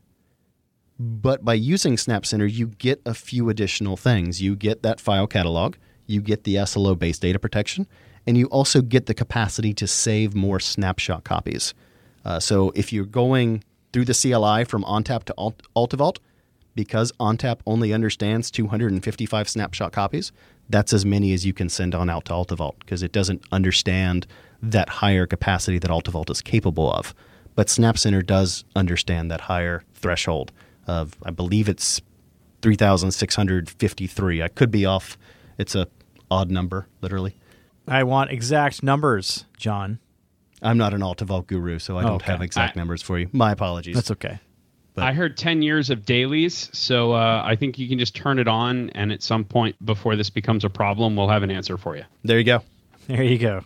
But 0.98 1.44
by 1.44 1.54
using 1.54 1.96
Snap 1.96 2.26
Center, 2.26 2.46
you 2.46 2.66
get 2.66 3.00
a 3.06 3.14
few 3.14 3.48
additional 3.48 3.96
things. 3.96 4.42
You 4.42 4.56
get 4.56 4.82
that 4.82 5.00
file 5.00 5.26
catalog, 5.26 5.76
you 6.06 6.20
get 6.20 6.44
the 6.44 6.64
SLO 6.66 6.94
based 6.94 7.22
data 7.22 7.38
protection, 7.38 7.86
and 8.26 8.36
you 8.36 8.46
also 8.46 8.82
get 8.82 9.06
the 9.06 9.14
capacity 9.14 9.72
to 9.74 9.86
save 9.86 10.34
more 10.34 10.60
snapshot 10.60 11.24
copies. 11.24 11.74
Uh, 12.24 12.40
so 12.40 12.72
if 12.74 12.92
you're 12.92 13.06
going 13.06 13.62
through 13.92 14.04
the 14.04 14.14
CLI 14.14 14.64
from 14.64 14.82
ONTAP 14.84 15.24
to 15.24 15.34
Alt- 15.38 15.62
AltiVault, 15.76 16.18
because 16.74 17.12
ONTAP 17.12 17.60
only 17.66 17.92
understands 17.92 18.50
255 18.50 19.48
snapshot 19.48 19.92
copies, 19.92 20.32
that's 20.68 20.92
as 20.92 21.06
many 21.06 21.32
as 21.32 21.46
you 21.46 21.52
can 21.52 21.68
send 21.68 21.94
on 21.94 22.10
out 22.10 22.26
to 22.26 22.32
AltaVault 22.32 22.78
because 22.80 23.02
it 23.02 23.12
doesn't 23.12 23.42
understand 23.52 24.26
that 24.62 24.88
higher 24.88 25.26
capacity 25.26 25.78
that 25.78 25.90
AltaVault 25.90 26.30
is 26.30 26.42
capable 26.42 26.92
of. 26.92 27.14
But 27.54 27.68
Snap 27.70 27.96
Center 27.98 28.22
does 28.22 28.64
understand 28.74 29.30
that 29.30 29.42
higher 29.42 29.82
threshold 29.94 30.52
of, 30.86 31.14
I 31.22 31.30
believe 31.30 31.68
it's 31.68 32.00
3,653. 32.62 34.42
I 34.42 34.48
could 34.48 34.70
be 34.70 34.84
off. 34.84 35.16
It's 35.58 35.74
a 35.74 35.88
odd 36.30 36.50
number, 36.50 36.86
literally. 37.00 37.36
I 37.88 38.02
want 38.02 38.30
exact 38.30 38.82
numbers, 38.82 39.44
John. 39.56 39.98
I'm 40.62 40.78
not 40.78 40.92
an 40.94 41.00
AltaVault 41.00 41.46
guru, 41.46 41.78
so 41.78 41.98
I 41.98 42.02
don't 42.02 42.14
Okay. 42.22 42.32
have 42.32 42.42
exact 42.42 42.76
I- 42.76 42.80
numbers 42.80 43.02
for 43.02 43.18
you. 43.18 43.28
My 43.32 43.52
apologies. 43.52 43.94
That's 43.94 44.10
okay. 44.12 44.38
But- 44.94 45.04
I 45.04 45.12
heard 45.12 45.36
10 45.36 45.60
years 45.62 45.90
of 45.90 46.04
dailies, 46.06 46.70
so 46.72 47.12
uh, 47.12 47.42
I 47.44 47.54
think 47.54 47.78
you 47.78 47.86
can 47.88 47.98
just 47.98 48.16
turn 48.16 48.38
it 48.38 48.48
on, 48.48 48.90
and 48.90 49.12
at 49.12 49.22
some 49.22 49.44
point 49.44 49.76
before 49.84 50.16
this 50.16 50.30
becomes 50.30 50.64
a 50.64 50.70
problem, 50.70 51.14
we'll 51.16 51.28
have 51.28 51.42
an 51.42 51.50
answer 51.50 51.76
for 51.76 51.96
you. 51.96 52.04
there 52.24 52.38
you 52.38 52.44
go. 52.44 52.62
There 53.06 53.22
you 53.22 53.38
go. 53.38 53.62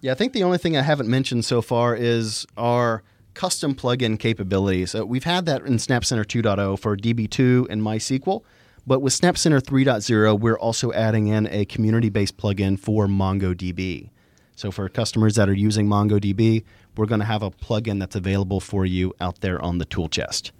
Yeah, 0.00 0.12
I 0.12 0.14
think 0.14 0.32
the 0.32 0.44
only 0.44 0.58
thing 0.58 0.76
I 0.76 0.82
haven't 0.82 1.08
mentioned 1.08 1.44
so 1.44 1.60
far 1.60 1.96
is 1.96 2.46
our 2.56 3.02
custom 3.34 3.74
plugin 3.74 4.16
capabilities. 4.18 4.94
Uh, 4.94 5.04
we've 5.04 5.24
had 5.24 5.44
that 5.46 5.62
in 5.62 5.80
Snap 5.80 6.04
Center 6.04 6.24
2.0 6.24 6.78
for 6.78 6.96
DB2 6.96 7.66
and 7.68 7.82
MySQL, 7.82 8.42
but 8.86 9.00
with 9.00 9.12
Snap 9.12 9.36
Center 9.36 9.60
3.0, 9.60 10.38
we're 10.38 10.58
also 10.58 10.92
adding 10.92 11.26
in 11.26 11.48
a 11.48 11.64
community-based 11.64 12.36
plugin 12.36 12.78
for 12.78 13.08
MongoDB. 13.08 14.10
So 14.54 14.70
for 14.70 14.88
customers 14.88 15.34
that 15.34 15.48
are 15.48 15.54
using 15.54 15.88
MongoDB, 15.88 16.64
we're 16.96 17.06
going 17.06 17.20
to 17.20 17.26
have 17.26 17.42
a 17.42 17.50
plugin 17.50 17.98
that's 17.98 18.16
available 18.16 18.60
for 18.60 18.86
you 18.86 19.14
out 19.20 19.40
there 19.40 19.60
on 19.60 19.78
the 19.78 19.84
tool 19.84 20.08
chest. 20.08 20.52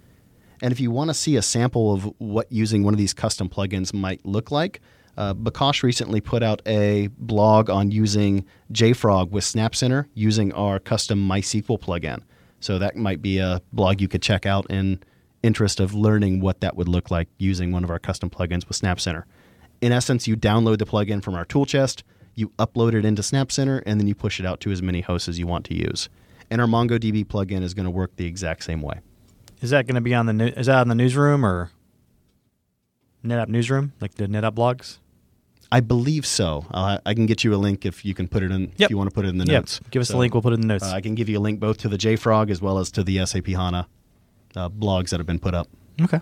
And 0.61 0.73
if 0.73 0.81
you 0.81 0.91
want 0.91 1.09
to 1.09 1.13
see 1.13 1.37
a 1.37 1.41
sample 1.41 1.93
of 1.93 2.13
what 2.17 2.51
using 2.51 2.83
one 2.83 2.93
of 2.93 2.97
these 2.97 3.13
custom 3.13 3.47
plugins 3.47 3.93
might 3.93 4.25
look 4.25 4.51
like, 4.51 4.81
uh, 5.19 5.33
Bakash 5.33 5.83
recently 5.83 6.21
put 6.21 6.41
out 6.41 6.61
a 6.65 7.09
blog 7.17 7.69
on 7.69 7.91
using 7.91 8.45
JFrog 8.71 9.31
with 9.31 9.43
Snap 9.43 9.75
Center 9.75 10.07
using 10.13 10.53
our 10.53 10.79
custom 10.79 11.27
MySQL 11.27 11.77
plugin. 11.77 12.21
So 12.61 12.79
that 12.79 12.95
might 12.95 13.21
be 13.21 13.37
a 13.37 13.61
blog 13.73 13.99
you 13.99 14.07
could 14.07 14.21
check 14.21 14.45
out 14.45 14.65
in 14.71 15.03
interest 15.43 15.81
of 15.81 15.93
learning 15.93 16.39
what 16.39 16.61
that 16.61 16.77
would 16.77 16.87
look 16.87 17.11
like 17.11 17.27
using 17.37 17.73
one 17.73 17.83
of 17.83 17.89
our 17.89 17.99
custom 17.99 18.29
plugins 18.29 18.65
with 18.67 18.77
Snap 18.77 18.97
Center. 18.99 19.25
In 19.81 19.91
essence, 19.91 20.25
you 20.25 20.37
download 20.37 20.77
the 20.77 20.85
plugin 20.85 21.21
from 21.21 21.35
our 21.35 21.45
tool 21.45 21.65
chest, 21.65 22.05
you 22.33 22.49
upload 22.57 22.93
it 22.93 23.03
into 23.03 23.21
Snap 23.21 23.51
Center, 23.51 23.83
and 23.85 23.99
then 23.99 24.07
you 24.07 24.15
push 24.15 24.39
it 24.39 24.45
out 24.45 24.61
to 24.61 24.71
as 24.71 24.81
many 24.81 25.01
hosts 25.01 25.27
as 25.27 25.37
you 25.37 25.47
want 25.47 25.65
to 25.65 25.75
use. 25.75 26.07
And 26.49 26.61
our 26.61 26.67
MongoDB 26.67 27.25
plugin 27.25 27.61
is 27.61 27.73
going 27.73 27.85
to 27.85 27.91
work 27.91 28.15
the 28.15 28.25
exact 28.25 28.63
same 28.63 28.81
way. 28.81 29.01
Is 29.61 29.71
that 29.71 29.85
going 29.85 29.95
to 29.95 30.01
be 30.01 30.15
on 30.15 30.27
the 30.27 30.57
is 30.57 30.67
that 30.67 30.79
on 30.79 30.87
the 30.87 30.95
newsroom 30.95 31.45
or 31.45 31.71
NetApp 33.25 33.49
newsroom, 33.49 33.91
like 33.99 34.15
the 34.15 34.25
NetApp 34.25 34.53
blogs? 34.53 34.99
I 35.71 35.79
believe 35.81 36.25
so. 36.25 36.65
I'll, 36.71 36.99
I 37.05 37.13
can 37.13 37.25
get 37.27 37.43
you 37.43 37.53
a 37.53 37.57
link 37.57 37.85
if 37.85 38.03
you 38.03 38.13
can 38.15 38.27
put 38.27 38.41
it 38.43 38.51
in. 38.51 38.61
Yep. 38.61 38.73
If 38.79 38.89
you 38.89 38.97
want 38.97 39.09
to 39.09 39.13
put 39.13 39.25
it 39.25 39.29
in 39.29 39.37
the 39.37 39.45
Yep. 39.45 39.61
notes, 39.61 39.79
Give 39.91 40.01
us 40.01 40.07
So, 40.07 40.13
the 40.13 40.19
link. 40.19 40.33
We'll 40.33 40.41
put 40.41 40.53
it 40.53 40.55
in 40.55 40.61
the 40.61 40.67
notes. 40.67 40.83
Uh, 40.85 40.91
I 40.93 41.01
can 41.01 41.13
give 41.15 41.29
you 41.29 41.37
a 41.37 41.41
link 41.41 41.59
both 41.59 41.77
to 41.79 41.89
the 41.89 41.97
JFrog 41.97 42.49
as 42.49 42.61
well 42.61 42.79
as 42.79 42.89
to 42.91 43.03
the 43.03 43.23
SAP 43.25 43.47
HANA 43.47 43.87
uh, 44.55 44.69
blogs 44.69 45.09
that 45.09 45.19
have 45.19 45.27
been 45.27 45.39
put 45.39 45.53
up. 45.53 45.67
okay. 46.01 46.19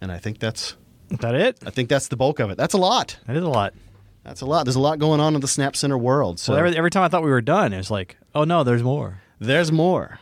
And 0.00 0.12
I 0.12 0.18
think 0.18 0.38
that's 0.38 0.76
Is 1.10 1.18
that 1.18 1.34
it? 1.34 1.58
I 1.66 1.70
think 1.70 1.88
that's 1.88 2.06
the 2.06 2.16
bulk 2.16 2.38
of 2.38 2.50
it. 2.50 2.56
That's 2.56 2.74
a 2.74 2.78
lot. 2.78 3.18
That 3.26 3.36
is 3.36 3.42
a 3.42 3.48
lot. 3.48 3.74
That's 4.22 4.42
a 4.42 4.46
lot. 4.46 4.64
There's 4.64 4.76
a 4.76 4.80
lot 4.80 5.00
going 5.00 5.18
on 5.20 5.34
in 5.34 5.40
the 5.40 5.48
Snap 5.48 5.74
Center 5.74 5.98
world. 5.98 6.38
So 6.38 6.52
So 6.52 6.56
every, 6.58 6.76
every 6.76 6.90
time 6.90 7.02
I 7.02 7.08
thought 7.08 7.24
we 7.24 7.30
were 7.30 7.40
done, 7.40 7.72
it 7.72 7.78
was 7.78 7.90
like, 7.90 8.16
oh 8.34 8.44
no, 8.44 8.62
there's 8.62 8.82
more. 8.84 9.20
there's 9.40 9.72
more. 9.72 10.20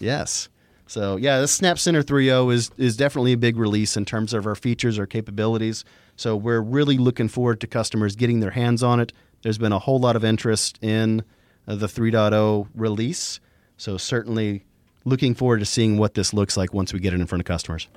Yes. 0.00 0.48
So 0.88 1.16
yeah, 1.16 1.40
this 1.40 1.52
Snap 1.52 1.78
Center 1.78 2.02
3.0 2.02 2.52
is 2.52 2.70
is 2.76 2.96
definitely 2.96 3.32
a 3.32 3.36
big 3.36 3.56
release 3.56 3.96
in 3.96 4.04
terms 4.04 4.34
of 4.34 4.46
our 4.46 4.54
features, 4.56 4.98
our 4.98 5.06
capabilities. 5.06 5.84
So 6.16 6.36
we're 6.36 6.60
really 6.60 6.98
looking 6.98 7.28
forward 7.28 7.60
to 7.60 7.66
customers 7.66 8.16
getting 8.16 8.40
their 8.40 8.50
hands 8.50 8.82
on 8.82 9.00
it. 9.00 9.12
There's 9.42 9.58
been 9.58 9.72
a 9.72 9.78
whole 9.78 9.98
lot 9.98 10.16
of 10.16 10.24
interest 10.24 10.78
in 10.82 11.24
uh, 11.66 11.76
the 11.76 11.86
3.0 11.86 12.68
release. 12.74 13.40
So 13.76 13.96
certainly 13.96 14.64
looking 15.04 15.34
forward 15.34 15.60
to 15.60 15.66
seeing 15.66 15.98
what 15.98 16.14
this 16.14 16.32
looks 16.32 16.56
like 16.56 16.72
once 16.72 16.92
we 16.92 17.00
get 17.00 17.14
it 17.14 17.20
in 17.20 17.26
front 17.26 17.40
of 17.40 17.46
customers. 17.46 17.88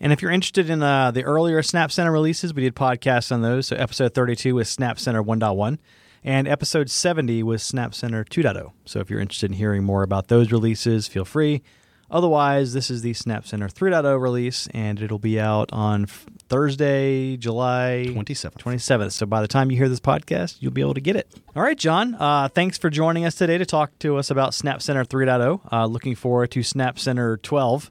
And 0.00 0.12
if 0.12 0.20
you're 0.20 0.30
interested 0.30 0.68
in 0.68 0.82
uh, 0.82 1.12
the 1.12 1.24
earlier 1.24 1.62
Snap 1.62 1.90
Center 1.90 2.12
releases, 2.12 2.52
we 2.52 2.62
did 2.62 2.74
podcasts 2.74 3.32
on 3.32 3.42
those. 3.42 3.68
So 3.68 3.76
episode 3.76 4.12
32 4.12 4.56
was 4.56 4.68
Snap 4.68 4.98
Center 4.98 5.22
1.1, 5.22 5.78
and 6.22 6.48
episode 6.48 6.90
70 6.90 7.42
was 7.42 7.62
Snap 7.62 7.94
Center 7.94 8.24
2.0. 8.24 8.72
So 8.84 9.00
if 9.00 9.08
you're 9.08 9.20
interested 9.20 9.50
in 9.50 9.56
hearing 9.56 9.84
more 9.84 10.02
about 10.02 10.28
those 10.28 10.52
releases, 10.52 11.08
feel 11.08 11.24
free. 11.24 11.62
Otherwise, 12.10 12.72
this 12.72 12.90
is 12.90 13.02
the 13.02 13.14
Snap 13.14 13.46
Center 13.46 13.68
3.0 13.68 14.20
release, 14.20 14.68
and 14.74 15.00
it'll 15.00 15.18
be 15.18 15.40
out 15.40 15.70
on 15.72 16.06
Thursday, 16.06 17.36
July 17.36 18.04
27th. 18.08 18.54
27th. 18.58 19.12
So 19.12 19.26
by 19.26 19.40
the 19.40 19.48
time 19.48 19.70
you 19.70 19.76
hear 19.76 19.88
this 19.88 20.00
podcast, 20.00 20.58
you'll 20.60 20.72
be 20.72 20.82
able 20.82 20.94
to 20.94 21.00
get 21.00 21.16
it. 21.16 21.28
All 21.56 21.62
right, 21.62 21.78
John. 21.78 22.14
Uh, 22.14 22.48
thanks 22.48 22.78
for 22.78 22.90
joining 22.90 23.24
us 23.24 23.34
today 23.34 23.58
to 23.58 23.66
talk 23.66 23.98
to 24.00 24.16
us 24.16 24.30
about 24.30 24.54
Snap 24.54 24.82
Center 24.82 25.04
3.0. 25.04 25.60
Uh, 25.72 25.86
looking 25.86 26.14
forward 26.14 26.50
to 26.52 26.62
Snap 26.62 26.98
Center 26.98 27.38
12. 27.38 27.90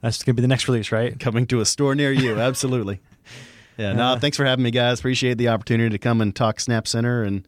That's 0.00 0.22
going 0.22 0.34
to 0.34 0.40
be 0.40 0.42
the 0.42 0.48
next 0.48 0.66
release, 0.68 0.90
right? 0.90 1.18
coming 1.18 1.46
to 1.46 1.60
a 1.60 1.64
store 1.64 1.94
near 1.94 2.12
you. 2.12 2.34
Absolutely. 2.40 3.00
Yeah. 3.76 3.92
No. 3.92 4.16
Thanks 4.18 4.36
for 4.36 4.44
having 4.44 4.62
me, 4.62 4.70
guys. 4.70 4.98
Appreciate 4.98 5.38
the 5.38 5.48
opportunity 5.48 5.90
to 5.90 5.98
come 5.98 6.20
and 6.20 6.34
talk 6.34 6.60
Snap 6.60 6.86
Center, 6.86 7.22
and 7.22 7.46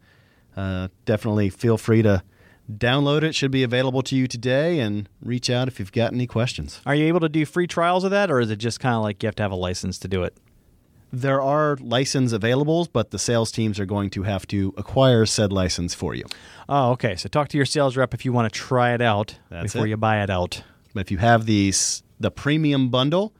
uh, 0.55 0.87
definitely 1.05 1.49
feel 1.49 1.77
free 1.77 2.01
to 2.01 2.23
download 2.71 3.23
it. 3.23 3.35
Should 3.35 3.51
be 3.51 3.63
available 3.63 4.01
to 4.03 4.15
you 4.15 4.27
today, 4.27 4.79
and 4.79 5.07
reach 5.21 5.49
out 5.49 5.67
if 5.67 5.79
you've 5.79 5.91
got 5.91 6.13
any 6.13 6.27
questions. 6.27 6.81
Are 6.85 6.95
you 6.95 7.05
able 7.05 7.19
to 7.21 7.29
do 7.29 7.45
free 7.45 7.67
trials 7.67 8.03
of 8.03 8.11
that, 8.11 8.29
or 8.31 8.39
is 8.39 8.49
it 8.49 8.57
just 8.57 8.79
kind 8.79 8.95
of 8.95 9.03
like 9.03 9.21
you 9.23 9.27
have 9.27 9.35
to 9.35 9.43
have 9.43 9.51
a 9.51 9.55
license 9.55 9.97
to 9.99 10.07
do 10.07 10.23
it? 10.23 10.37
There 11.11 11.41
are 11.41 11.77
license 11.79 12.33
available, 12.33 12.89
but 12.91 13.11
the 13.11 13.19
sales 13.19 13.49
teams 13.51 13.79
are 13.79 13.85
going 13.85 14.09
to 14.09 14.23
have 14.23 14.45
to 14.47 14.73
acquire 14.77 15.25
said 15.25 15.53
license 15.53 15.93
for 15.93 16.13
you. 16.13 16.25
Oh, 16.67 16.91
okay. 16.91 17.15
So 17.15 17.29
talk 17.29 17.47
to 17.49 17.57
your 17.57 17.65
sales 17.65 17.95
rep 17.95 18.13
if 18.13 18.25
you 18.25 18.33
want 18.33 18.51
to 18.51 18.59
try 18.59 18.93
it 18.93 19.01
out 19.01 19.37
That's 19.49 19.71
before 19.71 19.85
it. 19.87 19.89
you 19.89 19.97
buy 19.97 20.21
it 20.21 20.29
out. 20.29 20.63
But 20.93 21.01
if 21.01 21.11
you 21.11 21.17
have 21.19 21.45
these 21.45 22.03
the 22.19 22.29
premium 22.29 22.89
bundle, 22.89 23.33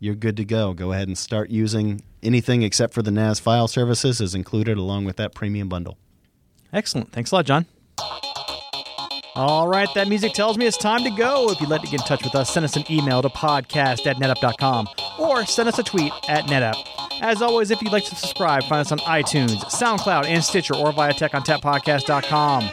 you're 0.00 0.16
good 0.16 0.36
to 0.38 0.44
go. 0.44 0.72
Go 0.72 0.90
ahead 0.90 1.06
and 1.06 1.16
start 1.16 1.48
using 1.50 2.02
anything 2.24 2.62
except 2.64 2.92
for 2.92 3.02
the 3.02 3.12
NAS 3.12 3.38
file 3.38 3.68
services 3.68 4.20
is 4.20 4.34
included 4.34 4.76
along 4.76 5.04
with 5.04 5.16
that 5.16 5.32
premium 5.32 5.68
bundle. 5.68 5.98
Excellent. 6.72 7.12
Thanks 7.12 7.30
a 7.30 7.36
lot, 7.36 7.44
John. 7.46 7.66
All 9.34 9.66
right, 9.66 9.88
that 9.94 10.08
music 10.08 10.34
tells 10.34 10.58
me 10.58 10.66
it's 10.66 10.76
time 10.76 11.04
to 11.04 11.10
go. 11.10 11.50
If 11.50 11.58
you'd 11.60 11.70
like 11.70 11.80
to 11.80 11.86
get 11.86 12.00
in 12.00 12.06
touch 12.06 12.22
with 12.22 12.34
us, 12.34 12.52
send 12.52 12.64
us 12.64 12.76
an 12.76 12.84
email 12.90 13.22
to 13.22 13.30
podcast 13.30 14.06
at 14.06 14.16
netapp.com 14.18 14.88
or 15.18 15.46
send 15.46 15.70
us 15.70 15.78
a 15.78 15.82
tweet 15.82 16.12
at 16.28 16.44
netapp. 16.46 16.76
As 17.22 17.40
always, 17.40 17.70
if 17.70 17.80
you'd 17.80 17.92
like 17.92 18.04
to 18.04 18.14
subscribe, 18.14 18.62
find 18.64 18.80
us 18.80 18.92
on 18.92 18.98
iTunes, 18.98 19.56
SoundCloud, 19.70 20.26
and 20.26 20.44
Stitcher, 20.44 20.74
or 20.74 20.92
via 20.92 21.14
techontappodcast.com. 21.14 22.64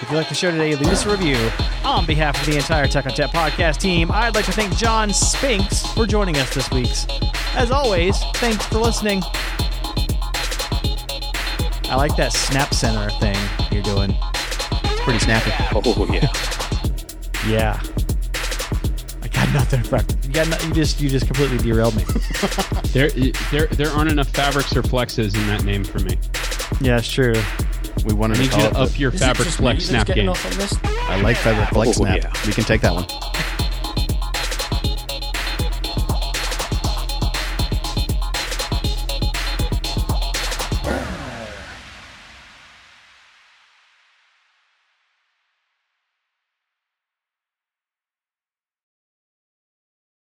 If 0.00 0.10
you 0.10 0.16
like 0.16 0.28
the 0.28 0.34
show 0.34 0.50
today, 0.50 0.74
leave 0.74 0.88
us 0.88 1.06
a 1.06 1.10
review. 1.10 1.36
On 1.84 2.04
behalf 2.04 2.40
of 2.40 2.46
the 2.46 2.56
entire 2.56 2.88
Tech 2.88 3.04
ONTAP 3.04 3.28
podcast 3.30 3.78
team, 3.78 4.10
I'd 4.10 4.34
like 4.34 4.44
to 4.46 4.52
thank 4.52 4.76
John 4.76 5.12
Spinks 5.12 5.86
for 5.92 6.06
joining 6.06 6.36
us 6.36 6.52
this 6.52 6.68
week. 6.70 6.88
As 7.54 7.70
always, 7.70 8.18
thanks 8.34 8.66
for 8.66 8.78
listening. 8.78 9.22
I 11.90 11.94
like 11.96 12.16
that 12.16 12.32
Snap 12.32 12.74
Center 12.74 13.08
thing 13.18 13.36
you're 13.70 13.82
doing. 13.82 14.14
It's 15.10 15.24
pretty 15.24 15.40
snappy. 15.40 15.52
Oh, 15.74 16.06
yeah. 16.12 16.28
Yeah. 17.48 17.80
I 19.22 19.28
got 19.28 19.52
nothing 19.54 19.82
for 19.82 19.96
you. 19.98 20.32
Got 20.32 20.48
no, 20.48 20.58
you 20.68 20.74
just 20.74 21.00
you 21.00 21.08
just 21.08 21.26
completely 21.26 21.58
derailed 21.58 21.96
me. 21.96 22.04
There, 22.92 23.10
there, 23.50 23.66
there 23.66 23.90
aren't 23.90 24.10
enough 24.10 24.28
fabrics 24.30 24.74
or 24.74 24.82
flexes 24.82 25.34
in 25.36 25.46
that 25.48 25.62
name 25.62 25.84
for 25.84 25.98
me. 26.00 26.18
yeah, 26.80 26.96
it's 26.98 27.08
true. 27.10 27.34
We 28.04 28.14
wanted 28.14 28.38
I 28.38 28.40
to 28.40 28.42
need 28.42 28.50
call 28.50 28.62
you 28.64 28.70
to 28.70 28.78
up 28.78 28.98
your 28.98 29.12
Is 29.14 29.20
fabric 29.20 29.48
flex 29.48 29.84
snap 29.84 30.06
game. 30.06 30.28
off 30.30 30.44
on 30.46 30.52
this? 30.58 30.74
I 31.08 31.20
like 31.20 31.36
Fabric 31.36 31.68
Flex 31.68 31.88
Oh, 31.90 31.92
Snap. 31.92 32.16
yeah. 32.22 32.32
We 32.46 32.52
can 32.54 32.64
take 32.64 32.80
that 32.80 32.94
one. 32.94 33.04